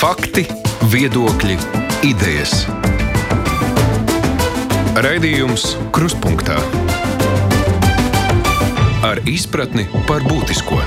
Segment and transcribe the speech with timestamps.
[0.00, 0.46] Fakti,
[0.88, 1.58] viedokļi,
[2.08, 2.62] idejas.
[4.96, 6.56] Raidījums Krustpunktā
[9.04, 10.78] ar izpratni par būtisko.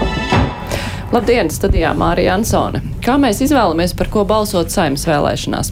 [1.13, 2.81] Labdien, studijā Mārija Ansone.
[3.05, 5.69] Kā mēs izvēlamies, par ko balsot saimnes vēlēšanās?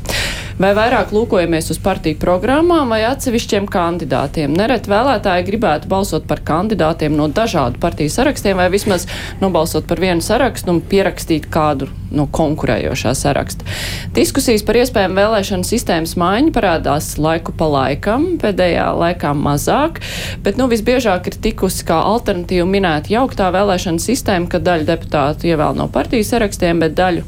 [0.62, 4.52] Vai vairāk lūkojamies uz partiju programmām vai atsevišķiem kandidātiem?
[4.54, 9.08] Neret vēlētāji gribētu balsot par kandidātiem no dažādu partiju sarakstiem vai vismaz
[9.42, 13.66] nobalsot par vienu sarakstu un pierakstīt kādu no konkurējošā saraksta.
[14.14, 19.98] Diskusijas par iespējamu vēlēšanu sistēmas maiņu parādās laiku pa laikam, pēdējā laikā mazāk,
[20.46, 25.80] bet nu visbiežāk ir tikusi kā alternatīva minēta jauktā vēlēšana sistēma, ka daļa deputātu ievēl
[25.82, 27.26] no partiju sarakstiem, bet daļu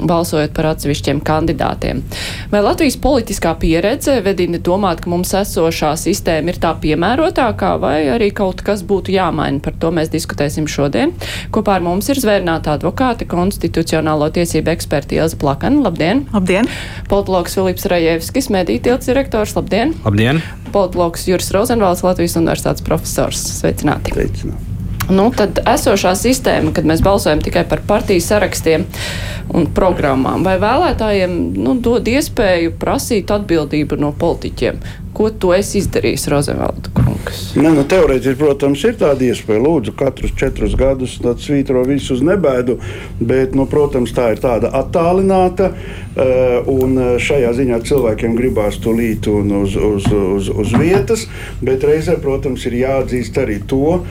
[0.00, 2.02] balsojot par atsevišķiem kandidātiem.
[2.52, 8.30] Vai Latvijas politiskā pieredze vedina domāt, ka mums esošā sistēma ir tā piemērotākā, vai arī
[8.34, 9.62] kaut kas būtu jāmaina?
[9.64, 11.14] Par to mēs diskutēsim šodien.
[11.54, 15.84] Kopā ar mums ir zvērnāta advokāte, konstitucionālo tiesību eksperti Ilza Plakana.
[15.88, 16.26] Labdien!
[16.34, 16.70] Labdien!
[17.10, 19.56] Politologs Filips Rajevskis, mediju tilts direktors.
[19.58, 19.96] Labdien!
[20.04, 20.42] Labdien!
[20.74, 23.42] Politologs Juris Rozenvalds, Latvijas universitātes profesors.
[23.60, 24.14] Sveicināti!
[24.14, 24.73] Sveicināti.
[25.12, 28.86] Nu, tad esošā sistēma, kad mēs balsojam tikai par partiju sarakstiem
[29.52, 34.80] un programmām, vai vēlētājiem nu, dod iespēju prasīt atbildību no politiķiem?
[35.14, 37.42] Ko tu esi izdarījis, Rozenvalda kungs?
[37.54, 39.62] Ne, nu, teorētiski, protams, ir tāda iespēja.
[39.62, 42.80] Lūdzu, katrus četrus gadus svītro visu uz nebēdu,
[43.20, 45.70] bet, nu, protams, tā ir tāda attālināta.
[46.14, 51.26] Un šajā ziņā cilvēkiem gribās tūlīt un uz, uz, uz, uz vietas,
[51.64, 54.04] bet reizē, protams, ir jāatzīst arī to,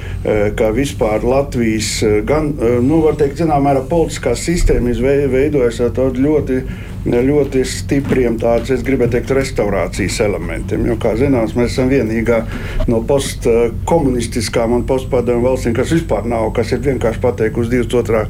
[0.60, 1.96] ka vispār Latvijas,
[2.28, 2.52] gan,
[2.84, 6.60] nu, var teikt, zināmā mērā politiskā sistēma izveidojas ar tādu ļoti
[7.04, 10.86] ļoti stipriem tādiem, es gribētu teikt, restaurācijas elementiem.
[10.88, 12.44] Jo, kā zināms, mēs esam vienīgā
[12.88, 18.24] no postkomunistiskām un postpadomu valstīm, kas vispār nav, kas ir vienkārši pateikusi 22.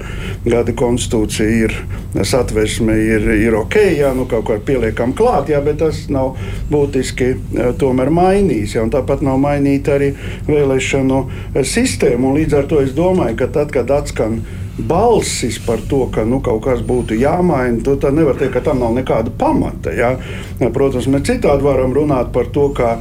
[0.48, 5.82] gada konstitūcija, ir satversme, ir, ir ok, jā, nu kaut kā pieliekam klāt, jā, bet
[5.84, 6.36] tas nav
[6.72, 8.78] būtiski eh, tomēr mainījis.
[8.78, 10.14] Jā, tāpat nav mainīta arī
[10.50, 11.24] vēlēšanu
[11.68, 12.36] sistēma.
[12.38, 14.42] Līdz ar to es domāju, ka tad, kad atskan
[14.78, 18.96] balsis par to, ka nu, kaut kas būtu jāmaina, tad nevar teikt, ka tam nav
[18.98, 19.94] nekāda pamata.
[19.94, 20.16] Ja?
[20.74, 22.96] Protams, mēs citādi varam runāt par to, kā,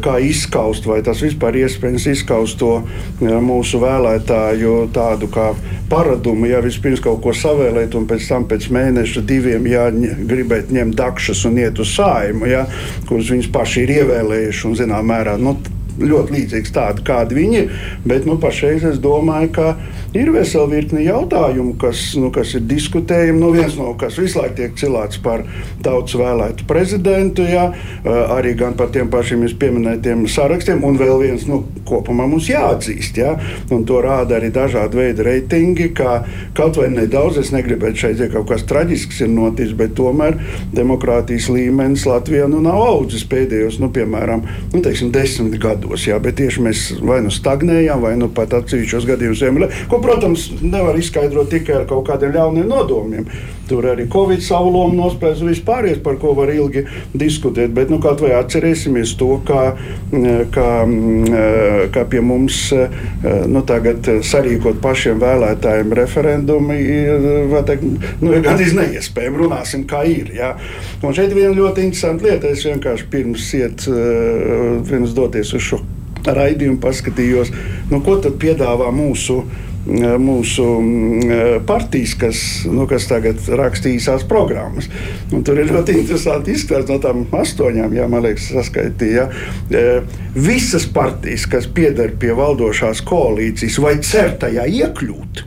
[0.00, 2.78] kā izskaust, vai tas vispār iespējams izskaust to
[3.20, 5.50] mūsu vēlētāju tādu kā
[5.90, 10.96] paradumu, ja vispirms kaut ko savēlēt, un pēc tam pēc mēneša diviem ja, gribēt ņemt
[10.96, 12.64] dakšas un iet uz sājumu, ja,
[13.10, 15.36] kurus viņus paši ir ievēlējuši un zināmā mērā.
[15.40, 15.58] Nu,
[16.00, 17.72] ļoti līdzīgs tādi, kādi viņi ir.
[18.08, 19.66] Bet nu, pašreiz es domāju, ka
[20.16, 23.38] ir vesela virkne jautājumu, kas, nu, kas ir diskutējami.
[23.40, 25.44] Nu, viens no kas visu laiku tiek cilāts par
[25.84, 27.68] tautas vēlētu prezidentu, jā,
[28.34, 33.20] arī gan par tiem pašiem pieminētiem sarakstiem, un vēl viens nu, kopumā mums jāatzīst.
[33.20, 33.36] Jā,
[33.74, 36.20] un to rāda arī dažādi veidi reitingi, kā
[36.56, 40.38] kaut vai nedaudz, es negribētu šeit teikt, kaut kas traģisks ir noticis, bet tomēr
[40.74, 44.44] demokrātijas līmenis Latvijā nu, nav audzis pēdējos, nu, piemēram,
[44.74, 46.06] nu, teiksim, desmit gados.
[46.08, 49.44] Jā, bet tieši mēs vai nu stagnējām, vai nu pat atsevišķos gadījumos,
[49.90, 53.26] ko, protams, nevar izskaidrot tikai ar kaut kādiem ļauniem nodomiem.
[53.70, 56.82] Tur arī Covid savu lomu nospēlēs vispārējais, par ko var ilgi
[57.14, 57.70] diskutēt.
[57.76, 59.62] Bet nu, kaut vai atcerēsimies to, kā,
[60.54, 60.70] kā,
[61.94, 62.58] kā pie mums
[63.46, 67.30] nu, tagad sarīkot pašiem vēlētājiem referendumu ir
[68.24, 69.42] nu, gandrīz neiespējami.
[69.44, 70.34] Runāsim, kā ir.
[70.34, 70.56] Ja?
[71.04, 72.50] Un šeit ir viena ļoti interesanta lieta.
[72.50, 73.86] Es vienkārši pirms iet,
[74.90, 75.82] pirms doties uz šo
[76.20, 77.48] raidījumu paskatījos,
[77.88, 79.44] nu, ko tad piedāvā mūsu mūsu
[81.66, 84.90] partijas, kas, nu, kas tagad raksta īsās programmas.
[85.32, 89.28] Un tur ir ļoti interesanti izskats no tām astoņām, jā, man liekas, saskaitīja.
[90.36, 95.46] Visas partijas, kas pieder pie valdošās koalīcijas vai cer tajā iekļūt,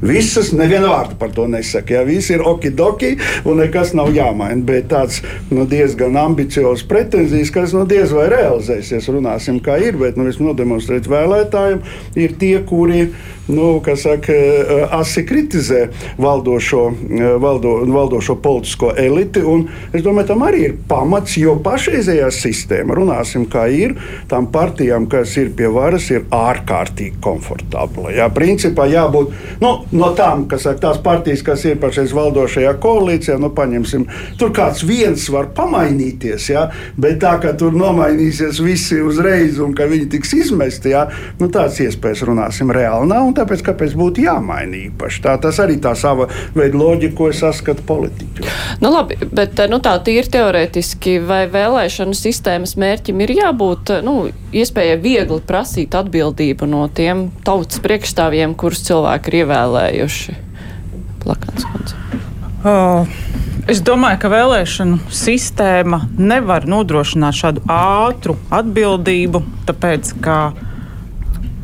[0.00, 1.98] Visas neviena vārda par to nesaka.
[1.98, 3.12] Jā, visi ir okidoki
[3.44, 4.62] un nekas nav jāmaina.
[4.64, 5.20] Bet tāds
[5.52, 9.10] nu, diezgan ambiciozs pretenzijas, kas nu, diez vai realizēsies.
[9.12, 11.84] Runāsim, kā ir, bet nu, vismaz nodemonstrēt vēlētājiem,
[12.16, 13.10] ir tie, kuri
[13.50, 14.34] nu, saka,
[14.96, 15.86] asi kritizē
[16.18, 16.82] valdošo,
[17.42, 19.42] valdo, valdošo politisko eliti.
[19.92, 23.96] Es domāju, tam arī ir pamats, jo pašreizējā sistēma, runāsim, kā ir,
[24.30, 28.12] tām partijām, kas ir pie varas, ir ārkārtīgi komfortabla.
[28.16, 29.32] Jā, principā jābūt
[29.62, 34.06] nu, no tām, kas saka, tās partijas, kas ir pašreiz valdošajā koalīcijā, nu, paņemsim,
[34.40, 36.66] tur kāds viens var pamainīties, jā,
[37.00, 41.06] bet tā, ka tur nomainīsies visi uzreiz un ka viņi tiks izmesti, jā,
[41.40, 45.22] nu, tāds iespējas runāsim reāli nav tāpēc, kāpēc būtu jāmaina īpaši.
[45.24, 48.46] Tā, tas arī tā sava veida loģika, ko es saskatu politiķu.
[48.84, 54.16] Nu, labi, bet nu, tā tīri teorētiski, vai vēlēšanu sistēmas mērķim ir jābūt nu,
[54.56, 60.38] iespējai viegli prasīt atbildību no tiem tautas priekšstāvjiem, kurus cilvēki ir ievēlējuši?
[61.24, 62.00] Plakans, kundze.
[62.60, 63.20] Uh.
[63.70, 70.38] Es domāju, ka vēlēšanu sistēma nevar nodrošināt šādu ātru atbildību, tāpēc ka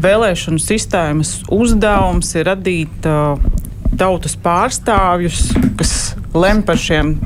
[0.03, 3.39] vēlēšanu sistēmas uzdevums ir radīt uh,
[3.97, 5.49] tautas pārstāvjus,
[5.79, 5.93] kas
[6.37, 7.17] lem par šiem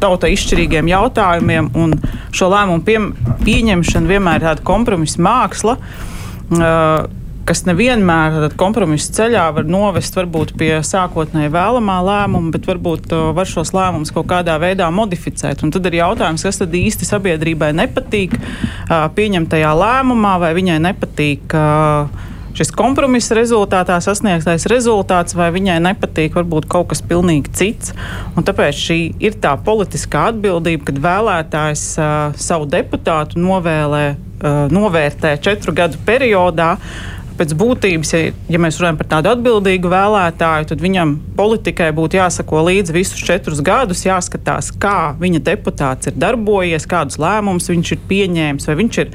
[0.00, 1.96] tautai izšķirīgiem jautājumiem, un
[2.36, 2.98] šo lēmumu pie,
[3.44, 5.76] pieņemšana vienmēr ir tāda kompromisa māksla.
[6.50, 7.08] Uh,
[7.48, 13.48] kas nevienmēr kompromisa ceļā var novest varbūt, pie sākotnēji vēlamā lēmuma, bet varbūt uh, var
[13.50, 15.64] šos lēmumus kaut kādā veidā modificēt.
[15.64, 21.56] Un tad ir jautājums, kas tad īsti sabiedrībai nepatīk uh, pieņemtajā lēmumā, vai viņai nepatīk.
[21.56, 27.94] Uh, šis kompromisa rezultātā sasniegtais rezultāts, vai viņai nepatīk varbūt kaut kas pilnīgi cits.
[28.34, 32.10] Un tāpēc šī ir tā politiskā atbildība, kad vēlētājs uh,
[32.40, 36.74] savu deputātu novēlē, uh, novērtē četru gadu periodā
[37.40, 42.66] pēc būtības, ja, ja mēs runājam par tādu atbildīgu vēlētāju, tad viņam politikai būtu jāsako
[42.66, 48.68] līdzi visus četrus gadus, jāskatās, kā viņa deputāts ir darbojies, kādus lēmumus viņš ir pieņēmis,
[48.68, 49.14] vai viņš ir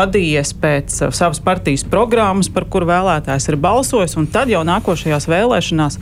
[0.00, 5.28] vadījies pēc uh, savas partijas programmas, par kuru vēlētājs ir balsojis, un tad jau nākošajās
[5.28, 6.00] vēlēšanās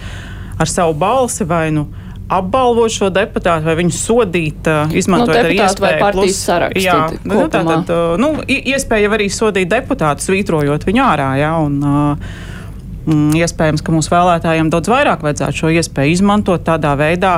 [0.63, 1.89] ar savu balsi vai nu
[2.33, 6.85] apbalvot šo deputātu vai viņu sodīt, uh, izmantojot nu, arī iespēju vai partijas sarakstu.
[6.85, 6.99] Jā,
[7.29, 11.31] nu, tā tad, uh, nu, iespēja arī sodīt deputātu, svītrojot viņu ārā.
[11.43, 12.41] Jā, un, uh,
[13.05, 17.37] mm, Iespējams, ka mūsu vēlētājiem daudz vairāk vajadzētu šo iespēju izmantot tādā veidā,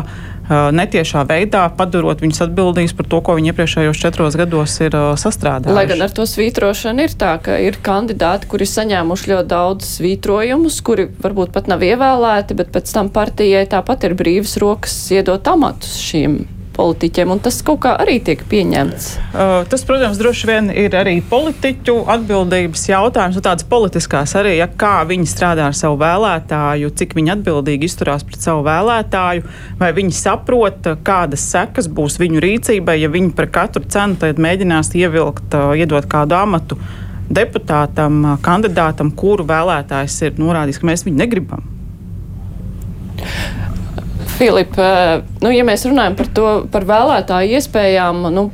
[0.49, 5.77] netiešā veidā padarot viņus atbildīgus par to, ko viņi iepriekšējos četros gados ir sastrādājuši.
[5.77, 10.81] Lai gan ar to svītrošanu ir tā, ka ir kandidāti, kuri saņēmuši ļoti daudz svītrojumus,
[10.87, 15.99] kuri varbūt pat nav ievēlēti, bet pēc tam partijai tāpat ir brīvas rokas iedot amatus
[16.03, 19.07] šīm politiķiem, un tas kaut kā arī tiek pieņemts.
[19.33, 24.69] Uh, tas, protams, droši vien ir arī politiķu atbildības jautājums, un tāds politiskās arī, ja,
[24.69, 29.47] kā viņi strādā ar savu vēlētāju, cik viņi atbildīgi izturās pret savu vēlētāju,
[29.81, 35.57] vai viņi saprot, kādas sekas būs viņu rīcībai, ja viņi par katru cenu mēģinās ievilkt,
[35.57, 36.81] uh, iedot kādu amatu
[37.33, 41.73] deputātam, uh, kandidātam, kuru vēlētājs ir norādījis, ka mēs viņu negribam.
[44.37, 48.51] Filipa, nu, ja mēs runājam par to, par vēlētāju iespējām, nu,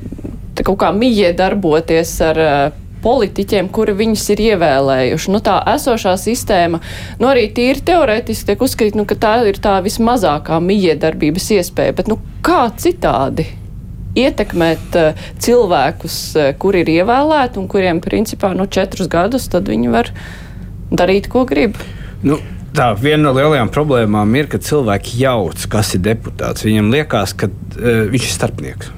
[0.61, 5.33] kaut kā mīļie darboties ar uh, politiķiem, kuri viņus ir ievēlējuši.
[5.35, 6.79] Nu, tā esošā sistēma,
[7.19, 11.97] nu, arī tīri teorētiski tiek uzskatīta, nu, ka tā ir tā vismazākā mijiedarbības iespēja.
[11.99, 13.49] Bet nu, kā citādi
[14.23, 20.15] ietekmēt uh, cilvēkus, uh, kuri ir ievēlēti un kuriem principā nu, četrus gadus viņi var
[20.95, 21.81] darīt, ko grib?
[22.23, 22.39] Nu.
[22.73, 26.65] Tā viena no lielajām problēmām ir, ka cilvēki jauc, kas ir deputāts.
[26.65, 28.93] Viņam liekas, ka uh, viņš ir starpnieks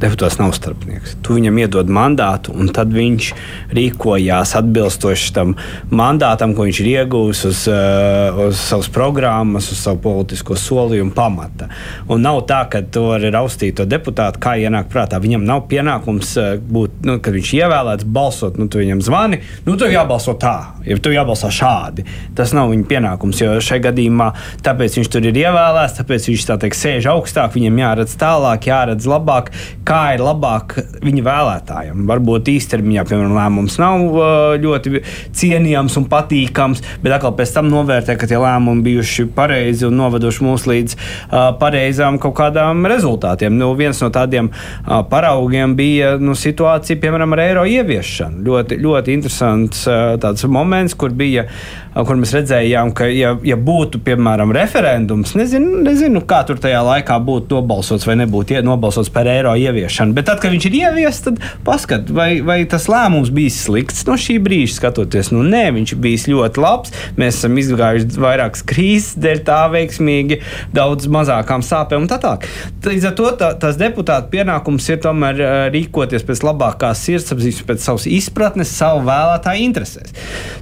[0.00, 1.16] deputāts nav starpnieks.
[1.24, 3.30] Tu viņam iedod mandātu, un tad viņš
[3.76, 5.54] rīkojās atbilstoši tam
[5.92, 11.68] mandātam, ko viņš ir ieguvis uz, uh, uz savas programmas, uz savu politisko solījumu pamata.
[12.08, 15.20] Un nav tā, ka tu vari raustīt to deputātu, kā ienāk prātā.
[15.22, 19.76] Viņam nav pienākums uh, būt, nu, kad viņš ievēlēts, balsot, nu, tu viņam zvani, nu,
[19.80, 20.56] tev jābalso tā,
[20.86, 22.06] ja tev jābalso šādi.
[22.36, 24.30] Tas nav viņa pienākums, jo šajā gadījumā
[24.64, 29.08] tāpēc viņš tur ir ievēlēts, tāpēc viņš tā teikt, sēž augstāk, viņam jāredz tālāk, jāredz
[29.10, 29.52] labāk
[29.90, 32.04] kā ir labāk viņa vēlētājiem.
[32.10, 34.26] Varbūt īstermiņā, piemēram, lēmums nav uh,
[34.62, 35.02] ļoti
[35.36, 40.46] cienījams un patīkams, bet atkal pēc tam novērtē, ka tie lēmumi bijuši pareizi un noveduši
[40.46, 43.56] mūs līdz uh, pareizām kaut kādām rezultātiem.
[43.58, 48.44] Nu, viens no tādiem uh, paraugiem bija nu, situācija, piemēram, ar eiro ieviešanu.
[48.46, 51.48] Ļoti, ļoti interesants uh, moments, kur bija
[51.90, 57.16] kur mēs redzējām, ka, ja, ja būtu, piemēram, referendums, nezinu, nezinu kā tur tajā laikā
[57.26, 59.79] būtu nobalsots vai nebūtu nobalsots par eiro ieviešanu.
[60.16, 64.16] Bet tad, kad viņš ir ieviests, tad paskat, vai, vai tas lēmums bija slikts no
[64.20, 65.32] šī brīža skatoties.
[65.34, 66.94] Nu, nē, viņš bija ļoti labs.
[67.20, 70.40] Mēs esam izgājuši vairākas krīzes, dēļ tā veiksmīgi,
[70.76, 72.46] daudz mazākām sāpēm un tā tālāk.
[72.84, 75.40] Līdz ar to tā, tas deputāta pienākums ir tomēr
[75.74, 80.14] rīkoties pēc labākās sirdsapziņas, pēc savas izpratnes, savu vēlētāju interesēs.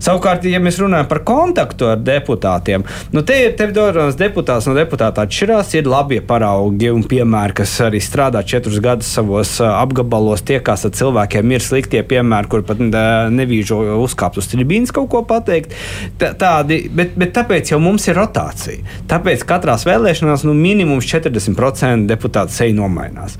[0.04, 2.84] Savukārt, ja mēs runājam par kontaktu ar deputātiem.
[3.14, 8.00] Nu, te ir tevis deputāts no deputāta atšķirās, ir labie paraugi un piemēri, kas arī
[8.02, 11.54] strādā četrus gadus savos apgabalos, tiekās ar cilvēkiem.
[11.54, 15.74] Ir sliktie piemēri, kur pat nevīžo uzkāpt uz tribīnas kaut ko pateikt.
[16.20, 18.84] Tā, tādi, bet, bet tāpēc jau mums ir rotācija.
[19.10, 23.38] Tāpēc katrās vēlēšanās nu, minimums 40% deputātu seja nomainās.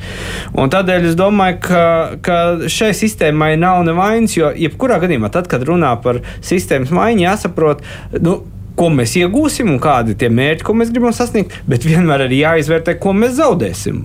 [0.59, 1.87] Un tādēļ es domāju, ka,
[2.25, 2.39] ka
[2.71, 7.85] šai sistēmai nav nevainas, jo jebkurā gadījumā, tad, kad runā par sistēmas maiņu, jāsaprot.
[8.23, 8.41] Nu,
[8.79, 12.43] ko mēs iegūsim un kādi ir tie mērķi, ko mēs gribam sasniegt, bet vienmēr arī
[12.45, 14.05] jāizvērtē, ko mēs zaudēsim.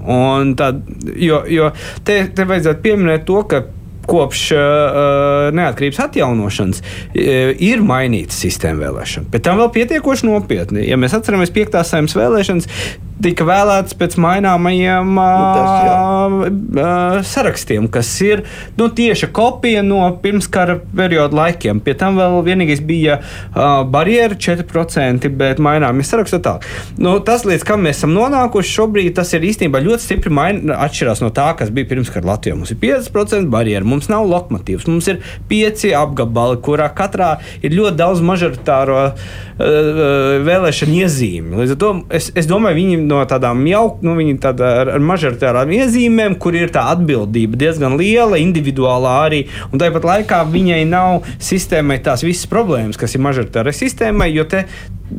[0.60, 0.84] Tad,
[1.20, 1.72] jo jo
[2.08, 3.64] te, te vajadzētu pieminēt to, ka
[4.04, 4.60] kopš uh,
[5.56, 9.30] neatkarības atjaunošanas uh, ir mainīta sistēma vēlēšana.
[9.32, 10.84] Bet tam vēl pietiekoši nopietni.
[10.90, 11.80] Ja mēs atceramies 5.
[11.88, 12.68] saimnes vēlēšanas,
[13.24, 18.44] tika vēlēts pēc maināmajiem Nu, tas sarakstiem, kas ir
[18.78, 21.82] nu, tieši kopija no pirmskara perioda laikiem.
[21.84, 26.56] Pie tam vēl vienīgais bija uh, barjera 4%, bet maināmies sarakstu tā.
[26.98, 31.24] Nu, tas, līdz kam mēs esam nonākuši šobrīd, tas ir īstenībā ļoti stipri main, atšķirās
[31.24, 32.58] no tā, kas bija pirmskara Latvijā.
[32.58, 38.00] Mums ir 50% barjera, mums nav lokomotīvs, mums ir pieci apgabali, kurā katrā ir ļoti
[38.00, 39.16] daudz mažoritāro uh,
[40.48, 41.58] vēlēšanu iezīmi.
[41.62, 45.72] Līdz ar to es, es domāju, viņi no tādām jau nu, tāda ar, ar mažoritārām
[45.78, 52.02] iezīmēm, kur ir tā atbildība diezgan liela, individuālā arī, un tāpat laikā viņai nav sistēmai
[52.04, 54.66] tās visas problēmas, kas ir mažoritārai sistēmai, jo te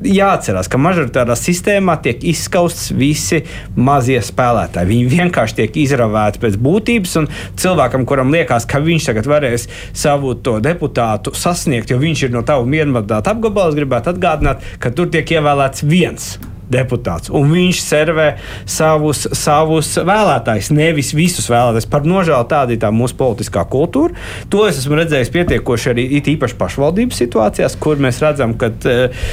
[0.04, 3.42] jāatcerās, ka mažoritārā sistēmā tiek izskausts visi
[3.76, 4.90] mazie spēlētāji.
[4.90, 7.28] Viņi vienkārši tiek izravēti pēc būtības, un
[7.60, 10.34] cilvēkam, kuram liekas, ka viņš tagad varēs savu
[10.64, 15.86] deputātu sasniegt, jo viņš ir no tava miermandāta apgabala, gribētu atgādināt, ka tur tiek ievēlēts
[15.86, 16.34] viens
[16.70, 17.30] deputāts.
[17.34, 18.28] Un viņš servē
[18.66, 21.88] savus, savus vēlētājus, nevis visus vēlētājus.
[21.90, 24.16] Par nožēlu tāda ir tā mūsu politiskā kultūra.
[24.52, 29.26] To es esmu redzējis pietiekoši arī īpaši pašvaldības situācijās, kur mēs redzam, ka uh,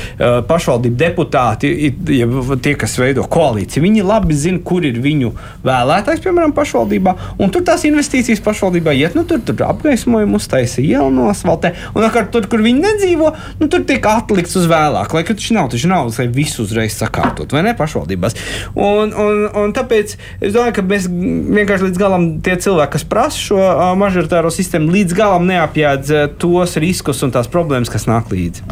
[0.48, 1.72] pašvaldību deputāti,
[2.18, 2.28] ja
[2.64, 5.32] tie, kas veido koalīciju, viņi labi zina, kur ir viņu
[5.66, 7.16] vēlētājs, piemēram, pašvaldībā.
[7.42, 11.74] Un tur tās investīcijas pašvaldībā iet, nu, tur, tur apgaismojumu uztaisa ielu no asfaltē.
[11.96, 15.16] Un ar tur, kur viņi nedzīvo, nu, tur tiek atlikts uz vēlāk.
[15.16, 18.36] Lai taču nav, taču nav, lai visu uzreiz sakārtot, vai ne pašvaldībās.
[18.76, 23.42] Un, un, un tāpēc es domāju, ka mēs vienkārši līdz galam tie cilvēki, kas prasa
[23.42, 23.62] šo
[24.00, 28.66] mažoritāro sistēmu, līdz galam neapjēdz tos riskus un tās problēmas, kas nāk līdzi.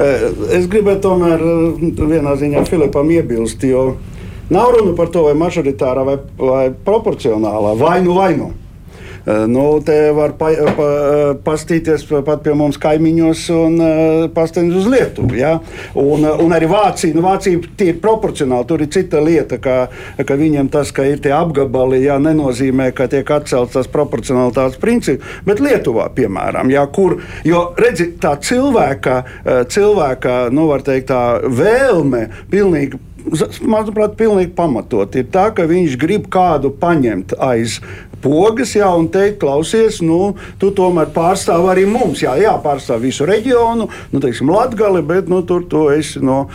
[0.00, 1.42] Es gribētu tomēr
[1.98, 3.98] vienā ziņā Filipam iebilst, jo
[4.52, 8.52] nav runa par to, vai mažoritārā vai, vai proporcionālā, vai nu vai nu.
[9.24, 10.86] Nu, te var pa, pa,
[11.44, 13.76] pastīties pat pie mums kaimiņos un
[14.34, 15.36] pastīties uz Lietuvu.
[15.38, 15.56] Ja?
[15.98, 17.16] Un, un arī Vācija.
[17.16, 18.68] Nu, Vācija ir proporcionāli.
[18.70, 19.76] Tur ir cita lieta, ka,
[20.26, 25.38] ka viņiem tas, ka ir tie apgabali, ja, nenozīmē, ka tiek atcelts tas proporcionalitātes princips.
[25.46, 29.20] Bet Lietuvā, piemēram, ja, kur, jo redzi, tā cilvēka,
[29.70, 33.00] cilvēka nu, teikt, tā vēlme pilnīgi
[33.68, 35.14] manuprāt, pilnīgi pamatot.
[35.18, 37.80] Ir tā, ka viņš grib kādu paņemt aiz
[38.22, 42.22] pogas, jā, un teikt, klausies, nu, tu tomēr pārstāv arī mums.
[42.24, 46.46] Jā, jā pārstāv visu reģionu, nu, teiksim, Latgali, bet nu, tur tu esi no,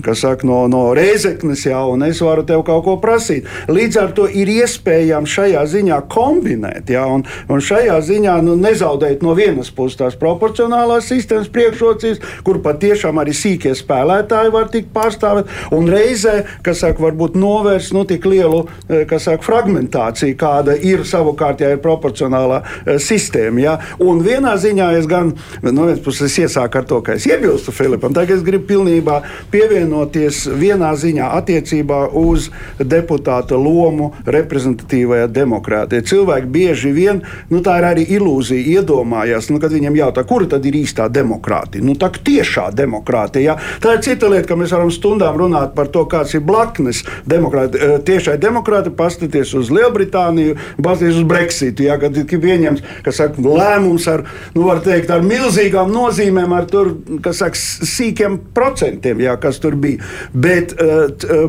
[0.00, 3.48] saka, no, no Rēzeknes, jā, un es varu tev kaut ko prasīt.
[3.70, 9.22] Līdz ar to ir iespējams šajā ziņā kombinēt, jā, un, un šajā ziņā nu, nezaudēt
[9.24, 15.50] no vienas puses tās proporcionālās sistēmas priekšrocības, kur patiešām arī sīkie spēlētāji var tikt pārstāvēt,
[15.74, 21.72] un reizē, kas saka, varbūt novērst nu, tik lielu saka, fragmentāciju, kāda ir savukārt, ja
[21.74, 23.62] ir proporcionālā uh, sistēma.
[23.62, 23.76] Ja?
[24.02, 28.14] Un vienā ziņā es gan, no vienas puses, iesāku ar to, ka es iebilstu Filipam,
[28.16, 29.20] tagad es gribu pilnībā
[29.52, 36.04] pievienoties vienā ziņā attiecībā uz deputāta lomu reprezentatīvajā demokrātijā.
[36.08, 40.66] Cilvēki bieži vien, nu tā ir arī ilūzija, iedomājās, nu, kad viņiem jautā, kura tad
[40.68, 41.84] ir īstā demokrātija.
[41.84, 43.52] Nu, tā ir tiešā demokrātija.
[43.52, 43.80] Ja?
[43.82, 47.80] Tā ir cita lieta, ka mēs varam stundām runāt par to, kāds ir blaknes demokrāti,
[48.06, 50.56] tiešai demokrātijai, paskatīties uz Lielbritāniju,
[51.02, 51.86] balstīties uz Brexitu.
[51.86, 51.98] Ja?
[52.00, 52.82] Kad ir pieņemts
[53.12, 56.94] saka, lēmums ar, nu, teikt, ar milzīgām nozīmēm, ar tur,
[57.32, 60.02] saka, sīkiem procentiem, ja, kas tur bija.
[60.32, 60.74] Bet,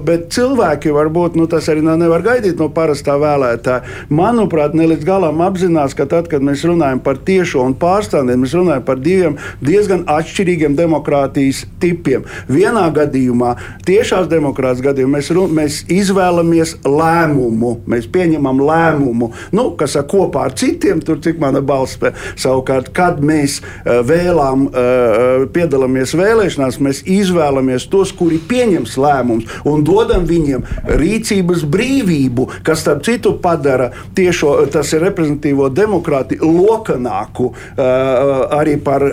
[0.06, 3.84] bet cilvēki varbūt nu, tas arī nevar gaidīt no parastā vēlētāja.
[4.10, 8.56] Manuprāt, ne līdz galam apzinās, ka tad, kad mēs runājam par tiešo un pārstāvjiem, mēs
[8.58, 12.26] runājam par diviem diezgan atšķirīgiem demokrātijas tipiem.
[12.50, 13.56] Vienā gadījumā,
[13.88, 20.58] tiešās demokrātijas gadījumā, mēs, mēs izvēlamies lēmumu, mēs pieņemam lēmumu, nu, kas ir kopā ar
[20.60, 22.00] citiem, tur cik mana balss.
[22.40, 29.84] Savukārt, kad mēs uh, vēlām, uh, piedalāmies vēlēšanās, mēs izvēlamies tos, kuri pieņems lēmumus un
[29.86, 30.66] dodam viņiem
[31.00, 39.06] rīcības brīvību, kas, starp citu, padara tiešo, tas ir reprezentatīvo demokrātiju lokanāku arī par,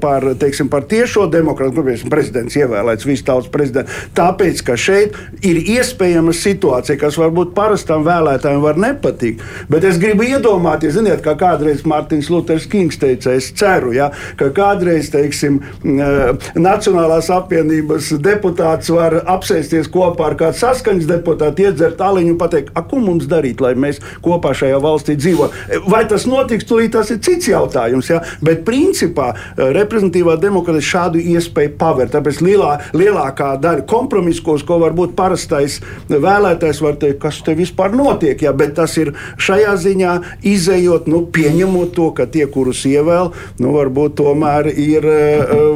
[0.00, 3.92] par, teiksim, par tiešo demokrātiju, nu, piemēram, prezidents ievēlēts visu tautas prezidentu.
[4.16, 10.26] Tāpēc, ka šeit ir iespējama situācija, kas varbūt parastam vēlētājiem var nepatikt, bet es gribu
[10.28, 17.28] iedomāties, ziniet, kā kādreiz Mārtiņš Luters Kings teica, es ceru, ja, ka kādreiz, teiksim, Nacionālās
[17.34, 23.26] apvienības deputāts var apsēsties kopā ar kādu saskaņas deputātu, iedzert aliņu un pateikt, ko mums
[23.30, 25.80] darīt, lai mēs kopā šajā valstī dzīvotu.
[25.90, 28.20] Vai tas notiks, tūlīt tas ir cits jautājums, ja?
[28.44, 32.10] bet principā reprezentatīvā demokrātija šādu iespēju paver.
[32.12, 38.46] Tāpēc lielā, lielākā daļa kompromisos, ko varbūt parastais vēlētājs var teikt, kas te vispār notiek,
[38.46, 38.54] ja?
[38.56, 40.12] bet tas ir šajā šajā ziņā
[40.44, 45.06] izējot, nu, pieņemot to, ka tie, kurus ievēl, nu, varbūt tomēr ir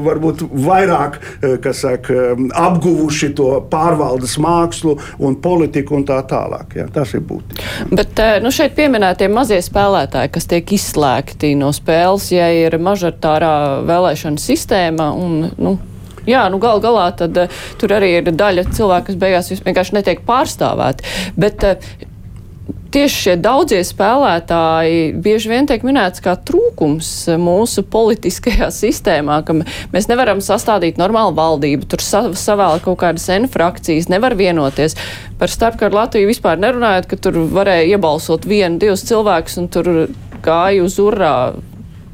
[0.04, 1.18] varbūt vairāk
[1.72, 6.76] saka, apguvuši to pārvaldes mākslu un politiku un tā tālāk.
[6.78, 6.88] Ja?
[6.92, 7.88] Tas ir būtiski.
[7.92, 14.42] Bet nu, šeit pieminētie mazie spēlētāji, kas tiek izslēgti no spēles, ja ir mažoritārā vēlēšana
[14.42, 15.78] sistēma un, nu,
[16.28, 17.38] Jā, nu gal galā tad,
[17.80, 21.06] tur arī ir daļa cilvēku, kas beigās vienkārši netiek pārstāvēti.
[21.40, 21.64] Bet
[22.94, 29.56] tieši šie daudzie spēlētāji bieži vien tiek minēts kā trūkums mūsu politiskajā sistēmā, ka
[29.94, 34.96] mēs nevaram sastādīt normālu valdību, tur sa savēl kaut kādas N frakcijas, nevar vienoties.
[35.38, 39.92] Par starpkaru Latviju vispār nerunājot, ka tur varēja iebalsot vienu, divus cilvēkus un tur
[40.44, 41.34] gāja uz urā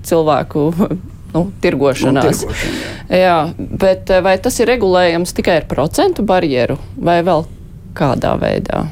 [0.05, 0.67] cilvēku
[1.35, 2.45] nu, tirgošanās.
[2.45, 3.23] Nu, tirgošana, jā.
[3.23, 3.39] jā,
[3.85, 7.47] bet vai tas ir regulējams tikai ar procentu barjeru vai vēl
[7.95, 8.85] kādā veidā?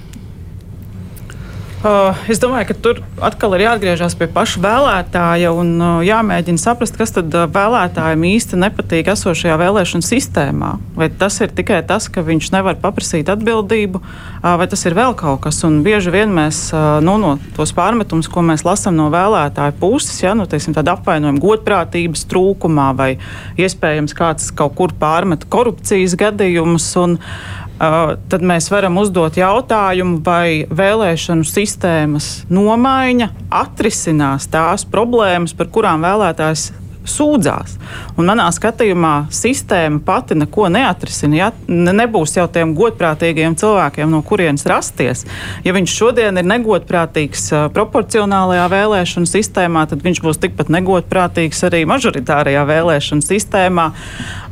[1.82, 6.94] Uh, es domāju, ka tur atkal ir jāatgriežas pie paša vēlētāja un uh, jāmēģina saprast,
[6.94, 10.68] kas tad uh, vēlētājiem īsti nepatīk esošajā vēlēšanu sistēmā.
[10.94, 15.16] Vai tas ir tikai tas, ka viņš nevar paprasīt atbildību, uh, vai tas ir vēl
[15.18, 15.58] kaut kas.
[15.66, 16.68] Un bieži vien mēs
[17.02, 22.22] nu, no tos pārmetumus, ko mēs lasām no vēlētāju puses, ja, nu, teiksim, apvainojumu godprātības
[22.30, 23.10] trūkumā vai
[23.58, 26.86] iespējams kāds kaut kur pārmet korupcijas gadījumus.
[27.02, 33.30] Un, Uh, tad mēs varam uzdot jautājumu, vai vēlēšanu sistēmas nomaiņa
[33.62, 36.68] atrisinās tās problēmas, par kurām vēlētājs
[37.08, 37.76] sūdzās.
[38.16, 41.38] Un manā skatījumā sistēma pati neko neatrisina.
[41.38, 41.48] Ja?
[41.68, 45.24] Nebūs jau tiem godprātīgiem cilvēkiem, no kurienes rasties.
[45.66, 52.62] Ja viņš šodien ir negodprātīgs proporcionālajā vēlēšanu sistēmā, tad viņš būs tikpat negodprātīgs arī mažoritārajā
[52.68, 53.90] vēlēšanu sistēmā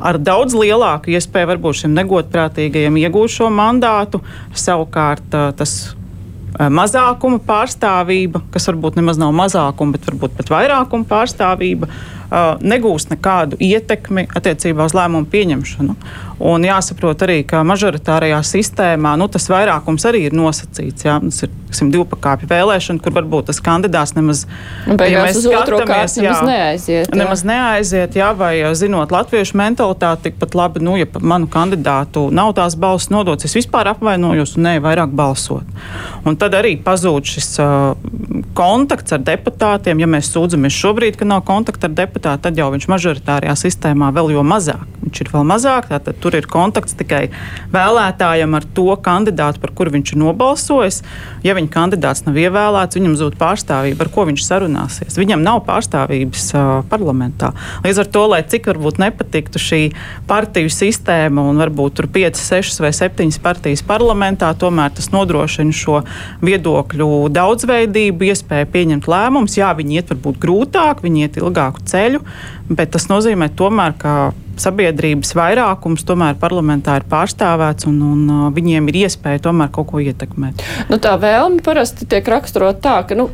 [0.01, 4.21] ar daudz lielāku iespēju varbūt šim negodprātīgajam iegūt šo mandātu.
[4.57, 5.79] Savukārt tas
[6.59, 11.89] mazākuma pārstāvība, kas varbūt nemaz nav mazākuma, bet varbūt pat vairākuma pārstāvība,
[12.31, 15.95] negūs nekādu ietekmi attiecībā uz lēmumu pieņemšanu.
[16.41, 21.05] Un jāsaprot arī, ka mažoritārajā sistēmā nu, tas vairākums arī ir nosacīts.
[21.05, 24.45] Jā, tas ir tiksim, divpakāpju vēlēšana, kur varbūt tas kandidāts nemaz,
[24.87, 27.11] ja uz otro kārtu nemaz neaiziet.
[27.11, 27.19] Jā.
[27.21, 32.75] Nemaz neaiziet, jā, vai zinot latviešu mentalitāti, tikpat labi, nu, ja manu kandidātu nav tās
[32.79, 35.67] balss nodots, es vispār apvainojos un neju vairāk balsot.
[36.25, 37.93] Un tad arī pazūd šis uh,
[38.57, 40.01] kontakts ar deputātiem.
[40.01, 44.31] Ja mēs sūdzamies šobrīd, ka nav kontakta ar deputātu, tad jau viņš mažoritārajā sistēmā vēl
[44.35, 44.85] jo mazāk.
[45.01, 47.31] Viņš ir vēl mazāk, tātad tur ir kontakts tikai
[47.73, 51.01] vēlētājam ar to kandidātu, par kuru viņš ir nobalsojis.
[51.43, 55.17] Ja viņa kandidāts nav ievēlēts, viņam zūd pārstāvība, ar ko viņš sarunāsies.
[55.17, 57.51] Viņam nav pārstāvības uh, parlamentā.
[57.83, 59.81] Līdz ar to, lai cik varbūt nepatiktu šī
[60.29, 66.03] partiju sistēma un varbūt tur 5, 6 vai 7 partijas parlamentā, tomēr tas nodrošina šo
[66.45, 69.57] viedokļu daudzveidību, iespēju pieņemt lēmumus.
[69.57, 72.10] Jā, viņi iet varbūt grūtāk, viņi iet ilgāku ceļu,
[72.69, 74.15] bet tas nozīmē tomēr, ka
[74.61, 80.03] sabiedrības vairākums tomēr parlamentā ir pārstāvēts un, un uh, viņiem ir iespēja tomēr kaut ko
[80.03, 80.61] ietekmēt.
[80.91, 83.17] Nu, tā vēlme parasti tiek raksturot tā, ka.
[83.17, 83.31] Nu,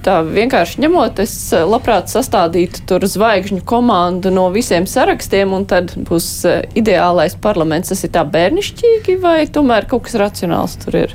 [0.00, 5.92] Tā vienkārši ņemot, es uh, labprāt sastādītu tur zvaigžņu komandu no visiem sarakstiem, un tad
[6.08, 7.92] būs uh, ideālais parlaments.
[7.92, 11.14] Tas ir tā bērnišķīgi, vai tomēr kaut kas racionāls tur ir?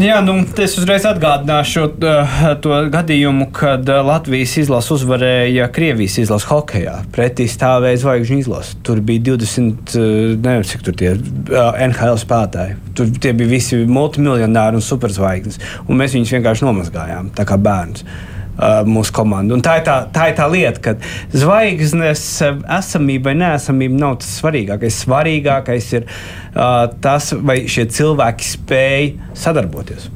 [0.00, 6.48] Jā, nu, es uzreiz atgādināšu uh, to gadījumu, kad uh, Latvijas izlase uzvarēja Krievijas izlases
[6.50, 6.96] hokeja.
[7.14, 8.74] Pretī stāvēja zvaigžņu izlase.
[8.86, 12.78] Tur bija 20, uh, nezinu, cik tur tie NHL spēlētāji.
[12.98, 15.60] Tur tie bija visi multimiljonāri un superzvaigznes.
[15.86, 18.06] Un mēs viņus vienkārši nomazgājām, tā kā bērns.
[18.54, 19.56] Uh, Uh, mūsu komandu.
[19.56, 20.92] Un tā ir tā, tā ir tā lieta, ka
[21.34, 24.98] zvaigznes uh, esamība vai neesamība nav tas svarīgākais.
[25.02, 29.08] Svarīgākais ir uh, tas, vai šie cilvēki spēj
[29.42, 30.06] sadarboties.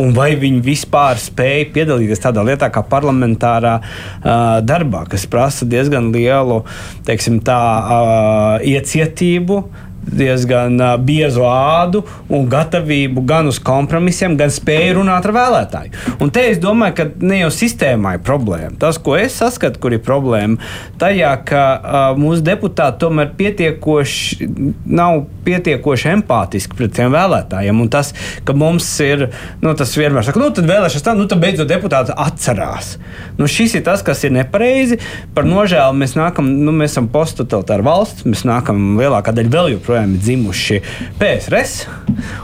[0.00, 6.08] Un vai viņi vispār spēja piedalīties tādā lietā, kā parlamentārā uh, darbā, kas prasa diezgan
[6.16, 6.62] lielu
[7.04, 9.60] teiksim, tā, uh, iecietību,
[10.06, 15.92] diezgan biezu ādu un gatavību gan uz kompromisiem, gan spēju runāt ar vēlētāju.
[16.22, 18.74] Un te es domāju, ka ne jau sistēmā ir problēma.
[18.80, 20.58] Tas, ko es saskatu, kur ir problēma,
[21.00, 24.48] tajā, ka uh, mūsu deputāti tomēr pietiekoši
[24.90, 27.84] nav pietiekoši empātiski pret tiem vēlētājiem.
[27.84, 28.12] Un tas,
[28.46, 29.28] ka mums ir,
[29.62, 32.96] nu, tas vienmēr saka, nu, tad vēlēšanas tā, nu, tad beidzot deputāti atcerās.
[33.38, 35.00] Nu, šis ir tas, kas ir nepareizi.
[35.36, 39.89] Par nožēlu mēs nākam, nu, mēs esam posttotalitāra valsts, mēs nākam lielākā daļa vēl joprojām
[39.90, 40.80] joprojām ir dzimuši
[41.18, 41.86] PSRS.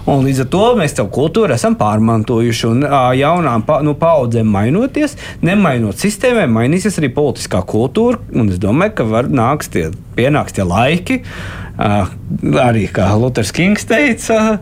[0.07, 2.67] Līdz ar to mēs savu kultūru esam pārmantojuši.
[2.73, 2.87] Un
[3.19, 8.19] jaunām pa, nu, paudzēm mainoties, nemainot sistēmai, mainīsies arī politiskā kultūra.
[8.47, 11.23] Es domāju, ka var nākt tie pienāks tie laiki.
[11.23, 14.59] Uh, arī kā Luters Kings teica,